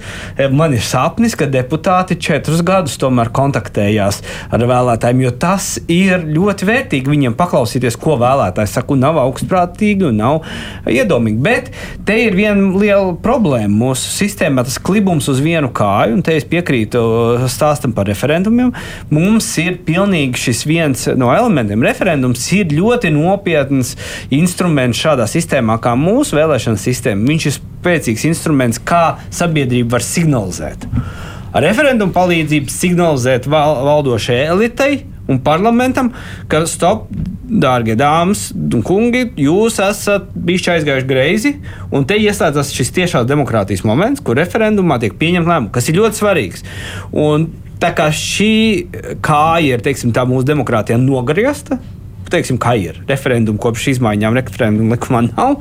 [0.50, 6.68] man ir sapnis, ka deputāti četrus gadus tomēr kontaktējās ar vēlētājiem, jo tas ir ļoti
[6.68, 8.98] vērtīgi viņiem paklausīties, ko vēlētājs saka.
[8.98, 10.44] Nav augstprātīgi un nav
[10.90, 11.38] iedomīgi.
[11.42, 11.70] Bet
[12.06, 16.46] te ir viena liela problēma mūsu sistēmā, tas klibums uz vienu kāju, un te es
[16.48, 17.00] piekrītu
[17.50, 18.70] stāstam par referendumiem.
[19.14, 21.82] Mums ir pilnīgi šis viens no elementiem.
[21.86, 23.94] Referendums ir ļoti nopietns
[24.34, 27.28] instruments šādā sistēmā kā mūsu vēlēšana sistēma.
[27.28, 30.88] Viņš ir spēcīgs instruments, kā sabiedrība var signalizēt.
[31.54, 36.10] Ar referendumu palīdzību signalizēt val valdošajai elitei un parlamentam,
[36.50, 37.06] ka stop,
[37.44, 41.52] dārgie dāmas un kungi, jūs esat bijuši aizgājuši greizi,
[41.94, 46.20] un te ieslēdzas šis tiešās demokrātijas moments, kur referendumā tiek pieņemta lēmuma, kas ir ļoti
[46.20, 46.66] svarīgs.
[47.12, 48.54] Un tā kā šī
[49.24, 51.78] kāja ir teiksim, mūsu demokrātijā nogriezta,
[52.34, 53.00] teiksim, kā ir.
[53.08, 55.56] Referendumu kopš izmaiņām referendumu likumā nav.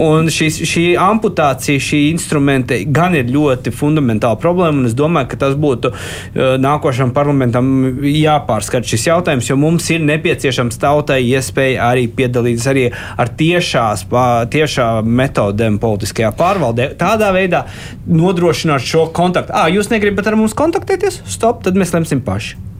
[0.00, 4.86] Un šis, šī amputācija, šī instrumenta gan ir ļoti fundamentāla problēma.
[4.88, 7.70] Es domāju, ka tas būtu uh, nākošam parlamentam
[8.06, 14.06] jāpārskata šis jautājums, jo mums ir nepieciešams tautai iespēja arī piedalīties arī ar tiešās,
[14.52, 16.92] tiešā metodēm politiskajā pārvaldē.
[17.00, 17.64] Tādā veidā
[18.06, 19.54] nodrošināt šo kontaktu.
[19.56, 21.22] Ah, jūs negribat ar mums kontaktēties?
[21.30, 22.75] Stop, tad mēs lemsim paši.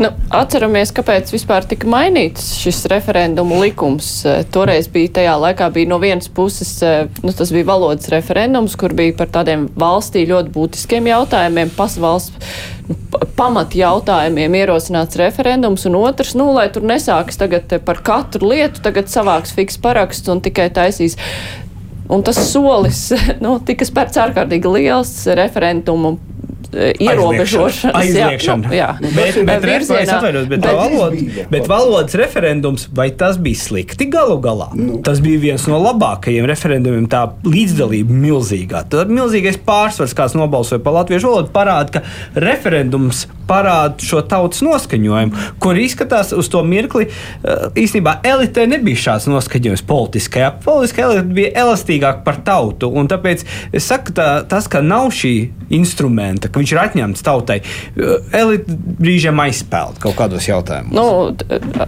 [0.00, 4.08] Nu, atceramies, kāpēc vispār tika mainīts šis referendumu likums.
[4.28, 8.76] Eh, toreiz bija tajā laikā bija no vienas puses, eh, nu, tas bija valodas referendums,
[8.78, 12.52] kur bija par tādiem valstī ļoti būtiskiem jautājumiem, pasvalsts
[12.88, 12.96] nu,
[13.38, 19.10] pamat jautājumiem ierosināts referendums, un otrs, nu, lai tur nesāks tagad par katru lietu, tagad
[19.12, 21.16] savāks fiks paraksts un tikai taisīs.
[22.12, 23.06] Un tas solis
[23.44, 26.18] nu, tika spērts ārkārtīgi liels referendumu
[26.72, 27.96] ierobežošanas.
[28.00, 28.72] Aizliekšana.
[28.72, 29.14] Jā, nu, jā.
[29.16, 34.38] Bet, bet, virzienā, atvainot, bet, bet, valodas, bet valodas referendums, vai tas bija slikti galu
[34.42, 34.70] galā?
[34.78, 35.00] Nu.
[35.04, 38.84] Tas bija viens no labākajiem referendumiem, tā līdzdalība milzīgā.
[38.92, 45.46] Tad milzīgais pārsvars, kāds nobalsoja par latviešu valodu, parāda, ka referendums parāda šo tautas noskaņojumu,
[45.62, 47.08] kur izskatās uz to mirkli.
[47.08, 50.52] Eh, īstenībā elitē nebija šāds noskaņojums politiskajā.
[50.64, 52.90] Politiskā elite bija elastīgāka par tautu.
[53.12, 55.34] Tāpēc es saku, tā, tas, ka nav šī
[55.74, 57.58] instrumenta, ka viņš ir atņemts tautai.
[58.38, 60.94] Elite brīžiem aizspēlēt kaut kādos jautājumos.
[60.96, 61.34] Nu,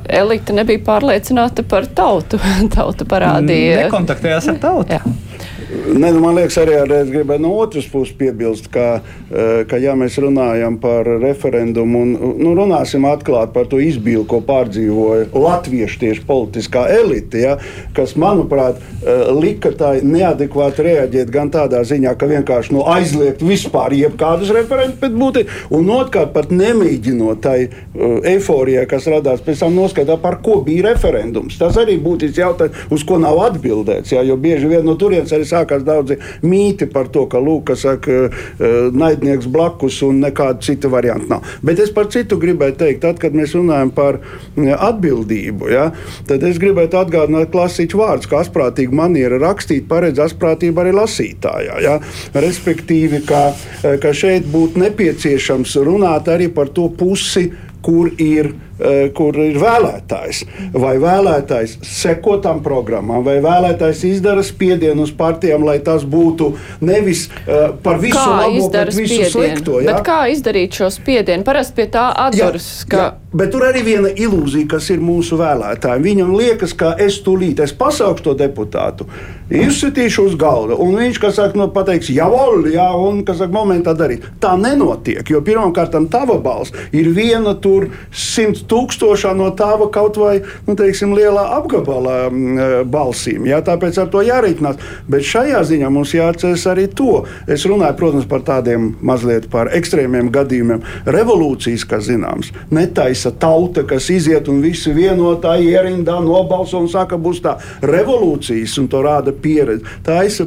[0.08, 2.40] elite nebija pārliecināta par tautu.
[2.74, 3.84] Tauta parādīja.
[3.86, 4.98] Nekontaktējās ar tautu.
[4.98, 5.33] Jā.
[5.74, 9.94] Ne, nu, man liekas, arī ar, gribētu no otras puses piebilst, ka, eh, ka ja
[9.98, 16.24] mēs runājam par referendumu un nu, runāsim atklāti par to izbīlu, ko pārdzīvoja latviešu tieši
[16.28, 17.56] politiskā elite, ja,
[17.96, 23.96] kas, manuprāt, eh, lika tai neadekvāti reaģēt gan tādā ziņā, ka vienkārši nu, aizliegt vispār
[23.98, 29.74] jebkādus referendus, bet būtu, un otrkārt pat nemēģinot tai uh, eiforijai, kas radās pēc tam
[29.76, 31.58] noskaidrot, par ko bija referendums.
[31.60, 35.46] Tas arī būtu jautājums, uz ko nav atbildēts, ja, jo bieži vien no turienes arī
[35.64, 41.28] sākās daudzi mīti par to, ka Lūk, saka, eh, naidnieks blakus un nekāda cita varianta
[41.28, 41.42] nav.
[41.62, 45.90] Bet es par citu gribēju teikt, tad, kad mēs runājam par eh, atbildību, ja,
[46.26, 51.80] tad es gribētu atgādināt klasiķu vārdus, ka asprātīga maniera rakstīt paredz asprātību arī lasītājā.
[51.82, 51.98] Ja.
[52.34, 57.50] Respektīvi, ka, eh, ka šeit būtu nepieciešams runāt arī par to pusi,
[57.84, 58.54] kur ir
[59.14, 60.42] kur ir vēlētājs.
[60.74, 66.52] Vai vēlētājs seko tam programmām, vai vēlētājs izdara spiedienu uz partijām, lai tas būtu
[66.84, 69.34] nevis uh, par visu kā labo, bet visu spiedienu?
[69.34, 69.80] slikto.
[69.82, 69.92] Ja?
[69.92, 71.46] Bet kā izdarīt šo spiedienu?
[71.46, 72.70] Parasti pie tā atduras.
[72.82, 73.02] Jā, ka...
[73.02, 73.12] jā.
[73.34, 76.04] Bet tur arī viena ilūzija, kas ir mūsu vēlētājiem.
[76.04, 79.08] Viņam liekas, ka es tūlīt es pasaukšu to deputātu,
[79.50, 83.50] izsitīšu uz galda, un viņš, kas saka, nu, pateiks, jā, vol, jā, un, kas saka,
[83.56, 84.28] momentā darīt.
[84.42, 90.38] Tā nenotiek, jo pirmkārt, tava balss ir viena tur simt tūkstošā no tava kaut vai
[90.66, 93.46] nu, teiksim, lielā apgabalā mm, e, balsīm.
[93.48, 94.80] Jā, tāpēc ar to jārēķinās.
[95.10, 97.22] Bet šajā ziņā mums jāatcerās arī to.
[97.50, 100.82] Es runāju, protams, par tādiem mazliet par ekstrēmiem gadījumiem.
[101.14, 107.42] Revolūcijas, kas zināms, netaisa tauta, kas iziet un visi vienotāji ierindā nobalso un saka, būs
[107.44, 109.84] tā revolūcijas, un to rāda pieredze.
[110.04, 110.46] Taisa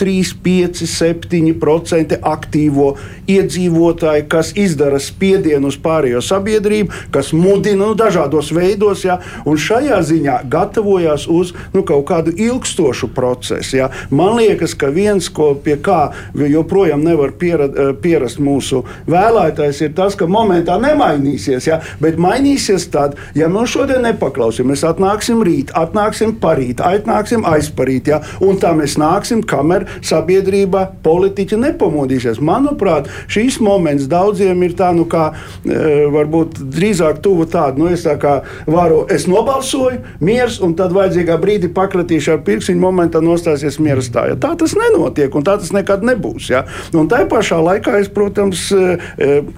[0.00, 2.92] 3, 5, 7% aktīvo
[3.30, 9.18] iedzīvotāju, kas izdara spiedienu uz pārējo sabiedrību, kas mudina mudina nu, dažādos veidos, ja,
[9.48, 13.76] un šajā ziņā gatavojas uz nu, kaut kādu ilgstošu procesu.
[13.80, 13.88] Ja.
[14.10, 19.94] Man liekas, ka viens, ko pie kā joprojām nevar pierad, eh, pierast mūsu vēlētājs, ir
[19.96, 26.36] tas, ka momentā nemainīsies, ja, bet mainīsies tad, ja mēs šodien nepaklausīsimies, atnāksim rīt, atnāksim
[26.38, 32.40] parīt, atnāksim aizparīt, ja, un tā mēs nāksim, kamēr sabiedrība, politiķi nepamodīsies.
[32.44, 38.04] Manuprāt, šīs moments daudziem ir tā, nu kā e, varbūt drīzāk tuvu tādu, nu, es
[38.06, 43.80] tā kā varu, es nobalsoju, miers, un tad vajadzīgā brīdī pakratīšu ar pirkstiņu momentā nostāsies
[43.82, 44.38] miera stāja.
[44.40, 46.50] Tā tas nenotiek, un tā tas nekad nebūs.
[46.52, 46.64] Ja?
[46.96, 48.68] Un tā pašā laikā es, protams,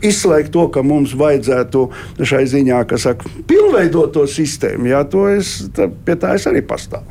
[0.06, 1.86] izslēgtu to, ka mums vajadzētu
[2.26, 4.90] šai ziņā, kas saka, pilnveidot to sistēmu.
[4.90, 5.04] Ja?
[5.10, 7.06] To es, tā, pie tā es arī pastāvu.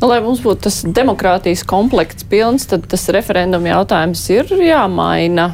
[0.00, 5.52] Nu, lai mums būtu tas demokrātijas komplekts pilns, tad tas referenduma jautājums ir jāmaina.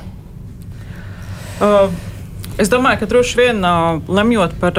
[1.56, 1.88] Uh,
[2.56, 3.58] Es domāju, ka droši vien
[4.08, 4.78] lemjot par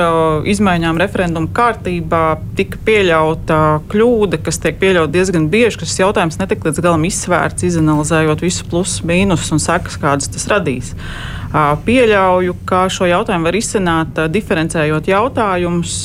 [0.50, 3.60] izmaiņām referendumu kārtībā, tika pieļauta
[3.92, 8.66] kļūda, kas tiek pieļauta diezgan bieži, ka šis jautājums netika līdz galam izsvērts, izanalizējot visu
[8.72, 10.96] plusus, mīnusus un sekas, kādas tas radīs.
[11.86, 16.00] Pieļauju, ka šo jautājumu var izsināt diferencējot jautājumus,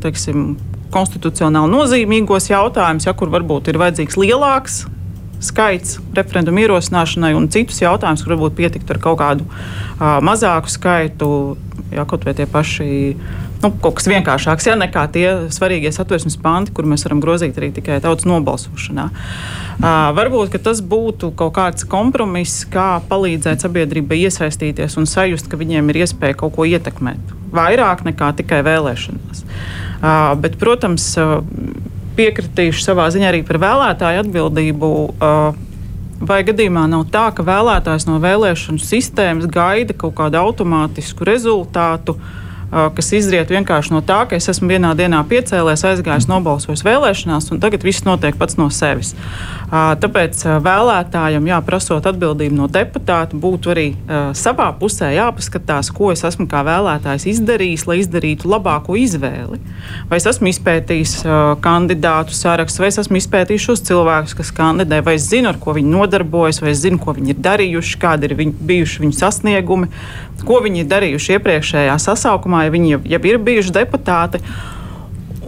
[0.00, 0.54] teiksim,
[0.96, 4.86] konstitucionāli nozīmīgos jautājumus, ja kur varbūt ir vajadzīgs lielāks
[5.44, 11.30] skaits referendumu ierosināšanai un citus jautājumus, kur varbūt pietiktu ar kaut kādu uh, mazāku skaitu,
[11.94, 12.88] ja kaut vai tie paši.
[13.58, 17.72] Nu, kaut kas vienkāršāks, ja nekā tie svarīgie satversmes panti, kur mēs varam grozīt arī
[17.74, 19.08] tikai tautas nobalsošanā.
[19.78, 25.90] Uh, varbūt tas būtu kaut kāds kompromiss, kā palīdzēt sabiedrībai iesaistīties un sajust, ka viņiem
[25.90, 27.34] ir iespēja kaut ko ietekmēt.
[27.54, 29.42] Vairāk nekā tikai vēlēšanās.
[29.98, 31.40] Uh, bet, protams, uh,
[32.18, 34.90] piekritīšu savā ziņā arī par vēlētāju atbildību.
[36.28, 42.47] Vai gadījumā nav tā, ka vēlētājs no vēlēšanu sistēmas gaida kaut kādu automātisku rezultātu, uh,
[42.70, 47.62] kas izriet vienkārši no tā, ka es esmu vienā dienā piecēlēs, aizgājis, nobalsojis vēlēšanās, un
[47.62, 49.14] tagad viss notiek pats no sevis.
[49.68, 53.86] Tāpēc vēlētājam, jā, prasot atbildību no deputāta, būtu arī
[54.36, 59.60] savā pusē jāpaskatās, ko es esmu kā vēlētājs izdarījis, lai izdarītu labāko izvēli.
[60.08, 61.14] Vai es esmu izpētījis
[61.64, 65.76] kandidātu sarakstu, vai es esmu izpētījis šos cilvēkus, kas kandidē, vai es zinu, ar ko
[65.76, 69.90] viņi nodarbojas, vai es zinu, ko viņi ir darījuši, kādi ir viņu, bijuši viņu sasniegumi,
[70.48, 74.42] ko viņi ir darījuši iepriekšējā sasaukumā, ja viņi jau, jau ir bijuši deputāti.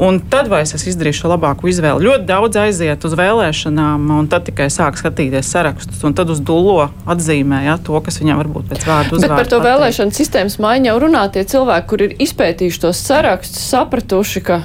[0.01, 2.07] Un tad vai es izdarīšu labāku izvēli?
[2.07, 6.87] Ļoti daudz aiziet uz vēlēšanām, un tad tikai sāk skatīties sarakstus, un tad uz dūlo
[7.05, 9.29] atzīmē ja, to, kas viņam varbūt pēc vārdu uzvārdu.
[9.29, 9.69] Bet par to pateikt.
[9.69, 14.63] vēlēšanu sistēmas maiņu jau runā tie cilvēki, kur ir izpētījuši tos sarakstus, sapratuši, ka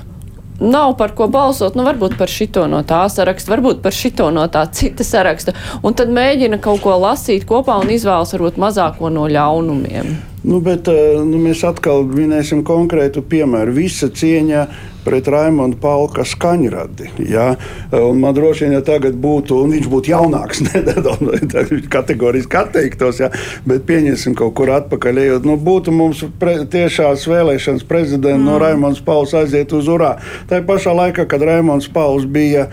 [0.59, 4.45] nav par ko balsot, nu varbūt par šito no tā saraksta, varbūt par šito no
[4.51, 5.51] tā cita saraksta,
[5.83, 10.15] un tad mēģina kaut ko lasīt kopā un izvēlas varbūt mazāko no ļaunumiem.
[10.45, 13.73] Nu, bet, eh, nu, mēs atkal minēsim konkrētu piemēru.
[13.73, 14.67] Visa cieņa
[15.05, 17.11] pret Raimondu Palka skaņradi.
[17.29, 17.51] Ja?
[17.95, 23.31] Un man droši vien, ja tagad būtu, un viņš būtu jaunāks, nedaudz kategoriski atteiktos, ja?
[23.67, 28.47] bet pieņemsim kaut kur atpakaļ, ejot, nu, būtu mums pre, tiešās vēlēšanas prezidents mm.
[28.49, 30.15] no Raimonds Pauls aiziet uz urā.
[30.49, 32.67] Tā pašā laikā, kad Raimonds Pauls bija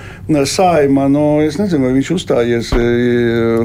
[0.48, 2.86] saima, nu, es nezinu, vai viņš uzstājies e,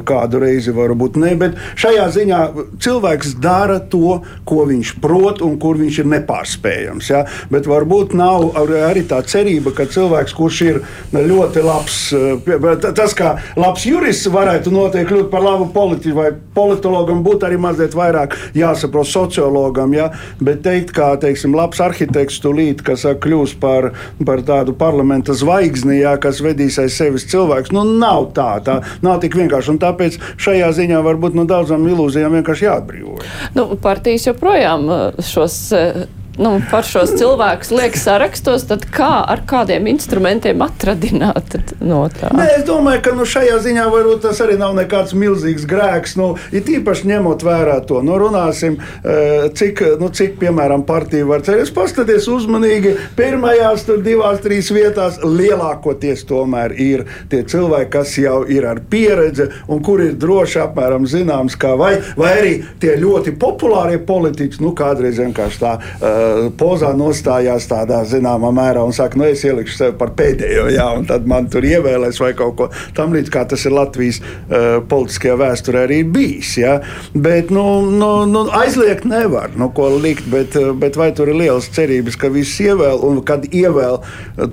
[0.08, 2.42] kādu reizi, varbūt ne, bet šajā ziņā
[2.84, 7.12] cilvēks dara to, ko viņš prot un kur viņš ir nepārspējams.
[7.14, 7.24] Ja?
[7.54, 10.82] Bet varbūt nav arī tā cerība, ka cilvēks, kurš ir
[11.14, 17.24] ļoti labs, eh, tas kā labs jurists, varētu noteikti kļūt par labu politiķu vai politologam,
[17.24, 19.94] būtu arī mazliet vairāk jāsaprot sociologam.
[19.94, 20.12] Ja?
[20.42, 23.92] Bet teikt, kā teiksim, labs arhitekts tūlīt, kas kļūs par,
[24.26, 29.22] par tādu parlamenta zvaigzni, ja, kas vedīs aiz sevis cilvēks, nu nav tā, tā nav
[29.24, 29.74] tik vienkārši.
[29.76, 33.34] Un tāpēc šajā ziņā varbūt no daudzām ilūzijām vienkārši jāatbrīvojas.
[33.58, 36.06] Nu, partijas joprojām eh, šos eh,
[36.38, 42.30] nu, par šos cilvēkus liek sarakstos, tad kā ar kādiem instrumentiem atradināt no tā?
[42.38, 46.16] Nē, es domāju, ka nu, šajā ziņā varbūt tas arī nav nekāds milzīgs grēks.
[46.20, 51.46] Nu, it īpaši ņemot vērā to, nu, runāsim, eh, cik, nu, cik piemēram, partija var
[51.46, 51.74] cerēt.
[51.78, 58.66] Paskaties uzmanīgi, pirmajās tur divās, trīs vietās lielākoties tomēr ir tie cilvēki, kas jau ir
[58.70, 64.00] ar pieredzi un kur ir droši apmēram zināms, kā vai, vai arī tie ļoti populārie
[64.06, 65.76] politiķi, nu, kādreiz vienkārši tā.
[65.98, 66.27] Uh,
[66.60, 71.08] pozā nostājās tādā zināmā mērā un saka, nu es ielikšu sevi par pēdējo, jā, un
[71.10, 75.38] tad man tur ievēlēs vai kaut ko tam līdz, kā tas ir Latvijas uh, politiskajā
[75.42, 76.56] vēsturē arī bijis.
[76.62, 76.78] Ja?
[77.14, 81.70] Bet nu, nu, nu, aizliegt nevar, nu, ko likt, bet, bet vai tur ir lielas
[81.74, 84.02] cerības, ka viss ievēl, un kad ievēl,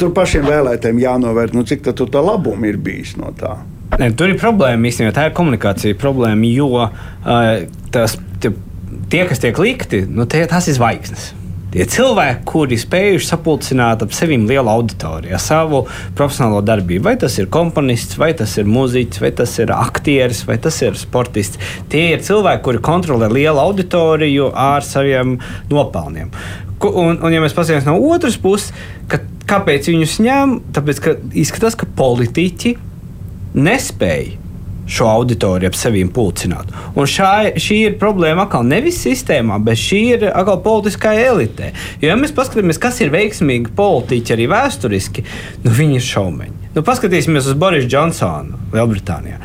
[0.01, 3.57] tur pašiem vēlētājiem jānovērt, nu, cik tā labuma ir bijis no tā.
[4.01, 5.15] Ne, tur ir problēma īstenībā.
[5.15, 6.91] Tā ir komunikācija problēma, jo uh,
[7.95, 8.51] tas, tie,
[9.13, 11.33] tie, kas tiek likti, nu, tie, tas ir zvaigznes.
[11.75, 15.81] Tie cilvēki, kuri spējuši sapulcināt ap sevi lielu auditoriju, savu
[16.15, 20.55] profesionālo darbību, vai tas ir komponists, vai tas ir mūziķis, vai tas ir aktieris, vai
[20.63, 21.59] tas ir sportists.
[21.91, 25.35] Tie ir cilvēki, kuri kontrolē lielu auditoriju ar saviem
[25.73, 26.31] nopelniem.
[26.85, 28.71] Un, un ja mēs paskatāmies no otras puses,
[29.11, 32.77] kāpēc viņus ņem, tāpēc ka izskatās, ka politiķi
[33.59, 34.44] nespēja
[34.87, 36.73] šo auditoriju ap sevi pulcināt.
[36.95, 41.71] Un šā, šī ir problēma atkal nevis sistēmā, bet šī ir atkal politiskajā elitē.
[42.01, 45.25] Jo, ja mēs paskatāmies, kas ir veiksmīgi politiķi arī vēsturiski,
[45.65, 46.59] nu viņi ir šaumeņi.
[46.75, 49.39] Nu, paskatīsimies uz Borisu Džonsonu Lielbritānijā.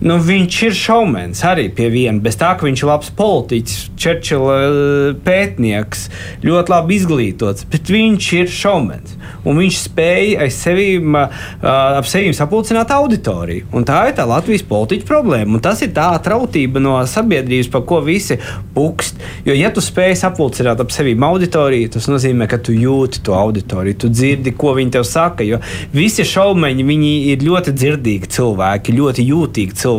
[0.00, 2.16] Nu, viņš ir šaumens arī pie viena.
[2.24, 6.06] Bez tā, ka viņš ir labs politiķis, Čerčila eh, pētnieks,
[6.46, 12.92] ļoti labi izglītots, bet viņš ir šaumens un viņš spēja aiz sevīm, ap sevi sapulcināt
[12.94, 13.68] auditoriju.
[13.76, 15.56] Un tā ir tā Latvijas politiķa problēma.
[15.56, 18.38] Un tas ir tā atrautība no sabiedrības, par ko visi
[18.74, 19.20] pukst.
[19.46, 23.98] Jo, ja tu spēj sapulcināt ap sevi auditoriju, tas nozīmē, ka tu jūti to auditoriju,
[24.04, 25.46] tu dzirdi, ko viņi tev saka.
[25.46, 25.60] Jo
[25.94, 29.89] visi šaumeņi ir ļoti dzirdīgi cilvēki, ļoti jūtīgi cilvēki.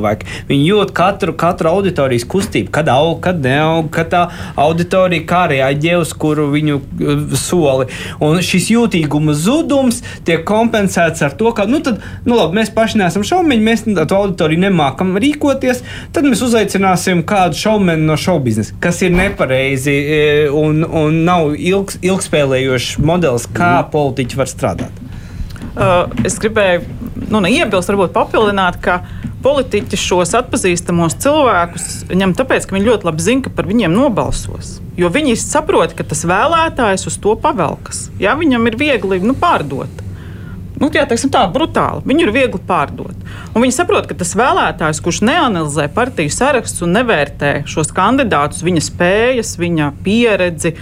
[0.51, 4.25] Viņi jūt katru, katru auditorijas kustību, kad aug, kad neaug, kad tā
[4.60, 7.89] auditorija kā reaģē uz kuru viņu uh, soli.
[8.21, 12.71] Un šis jūtīgums šaubuma zudums tiek kompensēts ar to, ka nu, tad, nu, labi, mēs
[12.73, 15.84] paši neesam šaumiņi, mēs to auditoriju nemākam rīkoties.
[16.13, 21.56] Tad mēs uzaicināsim kādu šaumeni no šovu biznesa, kas ir nepareizi e, un, un nav
[21.56, 23.91] ilgs, ilgspēlējošs modelis, kā mm.
[23.91, 25.08] politiķi var strādāt.
[25.71, 26.82] Uh, es gribēju
[27.32, 29.01] nu, iebilst, varbūt papildināt, ka
[29.43, 34.77] politiķi šos atpazīstamos cilvēkus ņem tāpēc, ka viņi ļoti labi zina, ka par viņiem nobalsos.
[34.99, 38.08] Jo viņi saprot, ka tas vēlētājs uz to pavelkas.
[38.21, 40.01] Jā, viņam ir viegli nu, pārdot.
[40.82, 42.01] Nu, jā, tā brutāli.
[42.10, 43.17] Viņu ir viegli pārdot.
[43.54, 48.82] Un viņi saprot, ka tas vēlētājs, kurš neanalizē partiju sarakstus un nevērtē šos kandidātus, viņa
[48.88, 50.73] spējas, viņa pieredzi,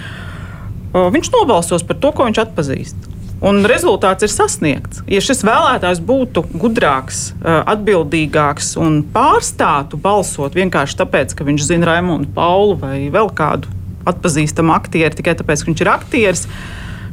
[0.95, 3.10] viņš nobalsos par to, ko viņš atpazīst.
[3.39, 4.99] Un rezultāts ir sasniegts.
[5.08, 12.28] Ja šis vēlētājs būtu gudrāks, atbildīgāks un pārstātu balsot vienkārši tāpēc, ka viņš zina Raimonu
[12.36, 13.71] Paulu vai vēl kādu
[14.10, 16.43] atpazīstamu aktieru, tikai tāpēc, ka viņš ir aktieris,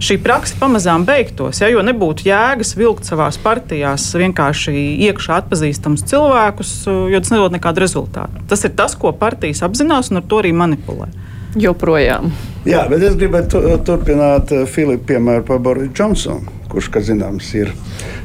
[0.02, 1.62] šī praksa pamazām beigtos.
[1.62, 4.74] Ja, jo nebūtu jēgas vilkt savā partijās vienkārši
[5.06, 6.74] iekšā atpazīstamus cilvēkus,
[7.12, 8.42] jo tas nedod nekādu rezultātu.
[8.50, 11.08] Tas ir tas, ko partijas apzinās un ar to arī manipulē
[11.56, 12.32] joprojām.
[12.66, 17.70] Jā, bet es gribētu turpināt eh, Filipa piemēru par Borisu Džonsonu, kurš, kā zināms, ir,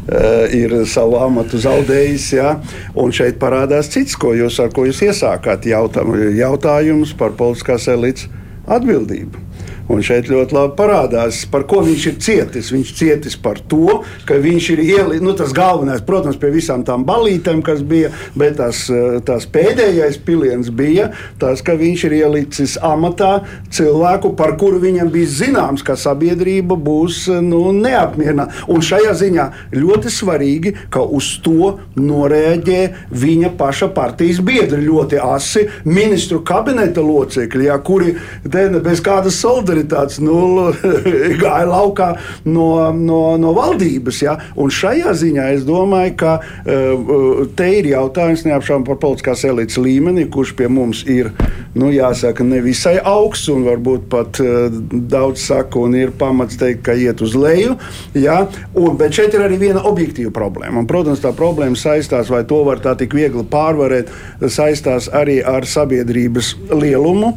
[0.10, 2.26] eh, ir savu amatu zaudējis.
[2.40, 2.56] Jā,
[2.98, 5.70] un šeit parādās cits, ko jūs, ko jūs iesākāt.
[5.70, 8.26] Jautājums par politiskās elites
[8.66, 9.51] atbildību.
[9.92, 12.70] Un šeit ļoti labi parādās, par ko viņš ir cietis.
[12.72, 17.04] Viņš cietis par to, ka viņš ir ielicis, nu, tas galvenais, protams, pie visām tām
[17.08, 18.86] balītēm, kas bija, bet tas,
[19.28, 21.10] tas pēdējais piliens bija
[21.42, 23.42] tas, ka viņš ir ielicis amatā
[23.74, 28.64] cilvēku, par kuru viņam bija zināms, ka sabiedrība būs nu, neapmierināta.
[28.72, 35.68] Un šajā ziņā ļoti svarīgi, ka uz to noreaģē viņa paša partijas biedri ļoti asi
[35.84, 38.16] ministru kabineta locekļi, ja, kuri
[38.48, 40.74] bez kādas solidaritātes solidaritātes nulli
[41.42, 42.10] gāja laukā
[42.46, 44.22] no, no, no valdības.
[44.22, 44.38] Ja?
[44.56, 50.30] Un šajā ziņā es domāju, ka uh, te ir jautājums neapšaubām par politiskās elites līmeni,
[50.30, 51.32] kurš pie mums ir
[51.76, 56.96] nu, jāsaka, nevisai augsts un varbūt pat uh, daudz saka, un ir pamats teikt, ka
[56.96, 57.78] iet uz leju.
[58.14, 58.46] Ja?
[58.76, 60.82] Un, bet šeit ir arī viena objektīva problēma.
[60.82, 64.12] Un, protams, tā problēma saistās, vai to var tā tik viegli pārvarēt,
[64.52, 67.36] saistās arī ar sabiedrības lielumu.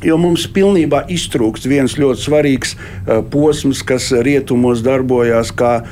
[0.00, 5.82] Jo mums pilnībā iztrūkst viens ļoti svarīgs uh, posms, kas rietumos darbojās kā,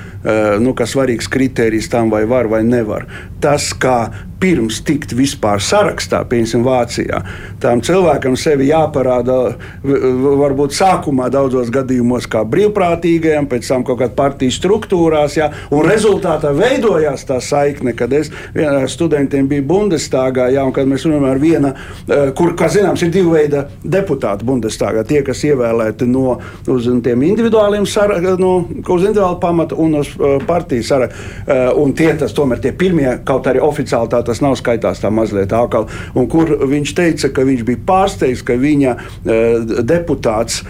[0.60, 3.06] nu, kā svarīgs kriterijs tam, vai var vai nevar.
[3.40, 3.98] Tas, kā
[4.38, 7.18] pirms tikt vispār sarakstā, piemēram, Vācijā.
[7.62, 14.58] Tām cilvēkam sevi jāparāda varbūt sākumā daudzos gadījumos kā brīvprātīgajam, pēc tam kaut kādā partijas
[14.60, 18.30] struktūrās, jā, un rezultātā veidojās tā saikne, kad es
[18.62, 23.02] ar studentiem biju Bundestāgā, jā, un kad mēs runājam ar vienu, eh, kur, kā zināms,
[23.02, 25.04] ir divi veidi deputāti Bundestāgā.
[25.08, 26.38] Tie, kas ievēlēti no
[26.68, 30.14] uz tiem individuāliem sarakstiem, no, uz individuālu pamatu un uz
[30.46, 31.26] partijas sarakstu.
[31.48, 35.12] Uh, un tie tas tomēr tie pirmie, kaut arī oficiāli tā tas nav skaitās tā
[35.14, 35.88] mazliet ākal.
[36.18, 40.62] Un kur viņš teica, ka viņš bija pārsteigts, ka viņa uh, deputāts,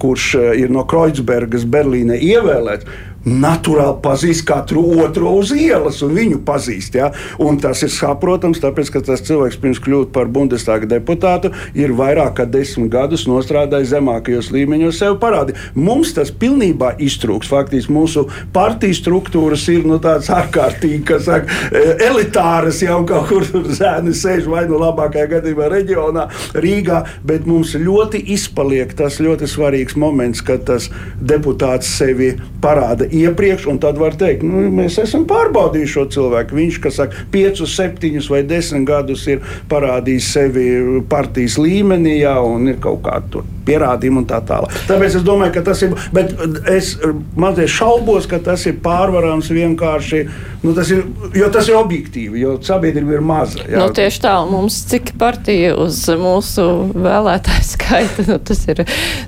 [0.00, 0.26] kurš
[0.58, 2.88] ir no Kreuzbergas Berlīnē ievēlēts,
[3.26, 6.96] naturāli pazīst katru otru uz ielas, un viņu pazīst.
[6.98, 7.10] Ja?
[7.42, 12.36] Un tas ir saprotams, tāpēc, ka tas cilvēks pirms kļūt par Bundestāga deputātu ir vairāk
[12.38, 15.58] kā desmit gadus nostrādājis zemākajos līmeņos, sev parādīt.
[15.74, 17.50] Mums tas pilnībā iztrūks.
[17.50, 23.46] Faktiski mūsu partijas struktūras ir nu, tādas ārkārtīgi, kas saka, e, elitāras jau kaut kur
[23.74, 26.26] zēni sēž vai nu labākajā gadījumā reģionā,
[26.62, 30.88] Rīgā, bet mums ļoti izpaliek tas ļoti svarīgs moments, kad tas
[31.20, 36.58] deputāts sevi parāda iepriekš, un tad var teikt, nu, mēs esam pārbaudījuši šo cilvēku.
[36.60, 40.70] Viņš, kas saka, 5, 7 vai 10 gadus ir parādījis sevi
[41.10, 44.74] partijas līmenī, jā, un ir kaut kā tur pierādījumi un tā tālāk.
[44.88, 45.94] Tāpēc es domāju, ka tas ir.
[46.14, 46.32] Bet
[46.70, 46.94] es
[47.36, 50.22] mazliet šaubos, ka tas ir pārvarams vienkārši.
[50.64, 51.04] Nu, tas ir,
[51.36, 53.62] jo tas ir objektīvi, jo sabiedrība ir maza.
[53.64, 53.80] Jā.
[53.82, 58.84] Nu, tieši tā, mums cik partija uz mūsu vēlētāju skaita, nu, tas ir,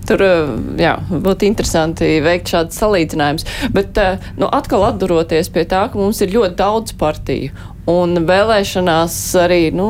[0.08, 0.24] tur,
[0.80, 3.48] jā, būtu interesanti veikt šādu salīdzinājumus.
[3.74, 4.00] Bet,
[4.40, 9.88] nu, atkal atduroties pie tā, ka mums ir ļoti daudz partiju un vēlēšanās arī, nu,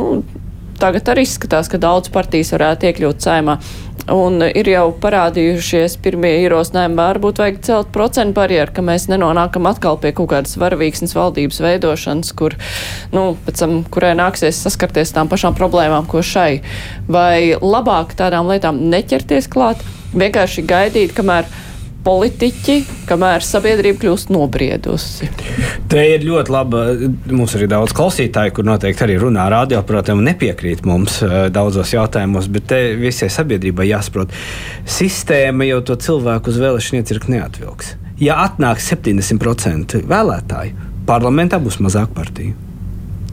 [0.79, 3.59] tagad arī izskatās, ka daudz partijas varētu iekļūt saimā.
[4.09, 9.99] Un ir jau parādījušies pirmie ierosinājumi, varbūt vajag celt procentu barjeru, ka mēs nenonākam atkal
[10.01, 12.57] pie kaut kādas varavīksnes valdības veidošanas, kur,
[13.13, 16.63] nu, pēc tam, kurai nāksies saskarties tām pašām problēmām, ko šai.
[17.09, 19.85] Vai labāk tādām lietām neķerties klāt,
[20.17, 21.49] vienkārši gaidīt, kamēr
[22.07, 22.77] politiķi,
[23.09, 25.29] kamēr sabiedrība kļūst nobriedusi.
[25.91, 26.85] Te ir ļoti laba.
[27.33, 31.93] Mums ir daudz klausītāju, kur noteikti arī runā ar radioaparātiem un nepiekrīt mums eh, daudzos
[31.95, 34.35] jautājumos, bet te visai sabiedrībai jāsaprot,
[34.99, 37.95] sistēma jau to cilvēku uz vēlēšanu iecirkni neatvilks.
[38.23, 42.57] Ja atnāks 70% vēlētāju, parlamentā būs mazāk partiju.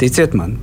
[0.01, 0.57] Ticiet man,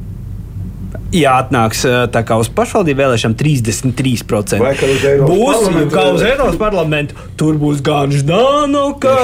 [1.12, 4.60] ja atnāks kā uz pašvaldību vēlēšanām 33%.
[4.62, 8.12] Vai kā uz Eiropas būs kā uz Eiropas parlamentu, tur būs gan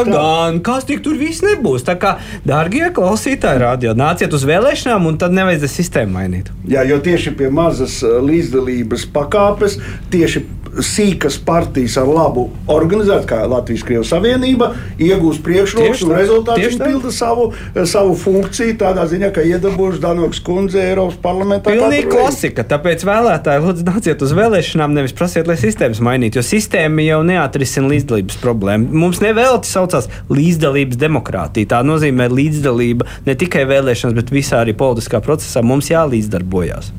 [0.07, 0.12] tā.
[0.12, 1.86] gan kas tik tur viss nebūs.
[1.89, 2.16] Tā kā,
[2.49, 6.53] dārgie klausītāji, radio, nāciet uz vēlēšanām un tad nevajadzēs sistēmu mainīt.
[6.68, 9.78] Jā, jo tieši pie mazas līdzdalības pakāpes,
[10.12, 10.45] tieši
[10.85, 14.70] sīkas partijas ar labu organizētu, kā Latvijas Krievijas Savienība,
[15.03, 16.89] iegūst priekšroku Tieši un tā, rezultātā tieši tā.
[16.91, 17.49] pilda savu,
[17.89, 21.72] savu funkciju tādā ziņā, ka iedabūšu Danoks kundze Eiropas parlamentā.
[21.72, 22.66] Pilnīgi klasika.
[22.68, 26.41] Tāpēc vēlētāji lūdzu nāciet uz vēlēšanām, nevis prasiet, lai sistēmas mainītu.
[26.41, 28.93] Jo sistēma jau neatrisina līdzdalības problēmu.
[29.05, 31.74] Mums nevelti saucās līdzdalības demokrātija.
[31.74, 35.64] Tā nozīmē līdzdalība ne tikai vēlēšanās, bet visā arī politiskā procesā.
[35.66, 36.93] Mums jālīdzdarbojās.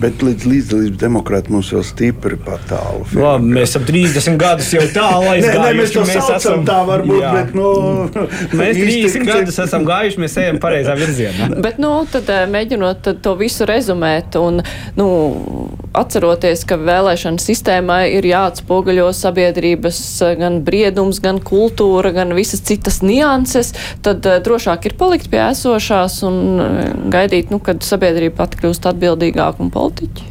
[0.00, 3.04] Bet līdz līdzdalības demokrātiem mums jau stipri pat tālu.
[3.14, 5.94] Labi, mēs esam 30 gadus jau tālu Nē, nē, mēs aizgājuši.
[5.94, 7.32] to saucam esam, tā varbūt, Jā.
[7.38, 7.68] bet nu,
[8.60, 11.50] Mēs īsti 30 gadus esam gājuši, mēs ejam pareizā virzienā.
[11.64, 14.60] Bet, nu, tad eh, mēģinot tad to visu rezumēt un,
[14.98, 15.08] nu,
[15.94, 23.00] atceroties, ka vēlēšana sistēmai ir jāatspoguļo sabiedrības eh, gan briedums, gan kultūra, gan visas citas
[23.04, 23.72] nianses,
[24.04, 26.84] tad uh, drošāk ir palikt pie esošās un uh,
[27.14, 30.30] gaidīt, nu, kad sabiedrība pati kļūst atbildīgāka un politiķi.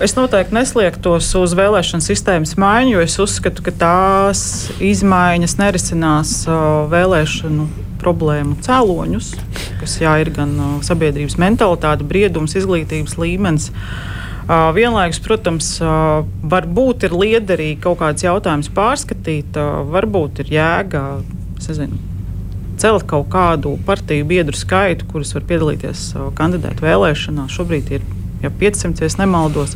[0.00, 4.40] Es noteikti nesliektos uz vēlēšanu sistēmas maiņu, jo es uzskatu, ka tās
[4.80, 6.30] izmaiņas nerisinās
[6.88, 7.66] vēlēšanu
[8.00, 9.28] problēmu cēloņus,
[9.82, 10.54] kas jā, ir gan
[10.86, 13.68] sabiedrības mentalitāte, briedums, izglītības līmenis.
[14.48, 15.66] Vienlaikus, protams,
[16.48, 19.58] varbūt ir liederīgi kaut kāds jautājums pārskatīt,
[19.92, 21.02] varbūt ir jēga
[21.58, 21.98] es nezinu,
[22.80, 27.52] celt kaut kādu partiju biedru skaitu, kurus var piedalīties kandidātu vēlēšanās.
[27.58, 28.06] Šobrīd ir
[28.42, 29.74] ja 500, ja nemaldos.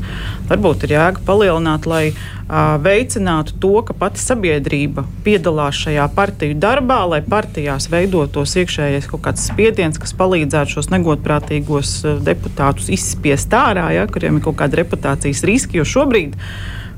[0.50, 7.00] Varbūt ir jēga palielināt, lai uh, veicinātu to, ka pati sabiedrība piedalās šajā partiju darbā,
[7.14, 11.96] lai partijās veidotos iekšējais kaut kāds spiediens, kas palīdzētu šos negodprātīgos
[12.26, 15.80] deputātus izspiest ārā, ja, kuriem ir kaut kāda reputācijas riski.
[15.80, 16.38] Jo šobrīd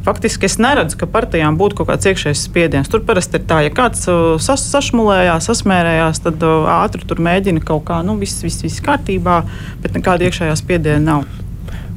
[0.05, 2.91] Faktiski es neredzu, ka partijām būtu kaut kāds iekšējs spiediens.
[2.93, 4.03] Tur parasti ir tā, ja kāds
[4.45, 9.41] sas, sašmulējās, sasmērējās, tad ātri tur mēģina kaut kā, nu, viss, viss, viss kārtībā,
[9.81, 11.43] bet nekāda iekšējā spiediena nav.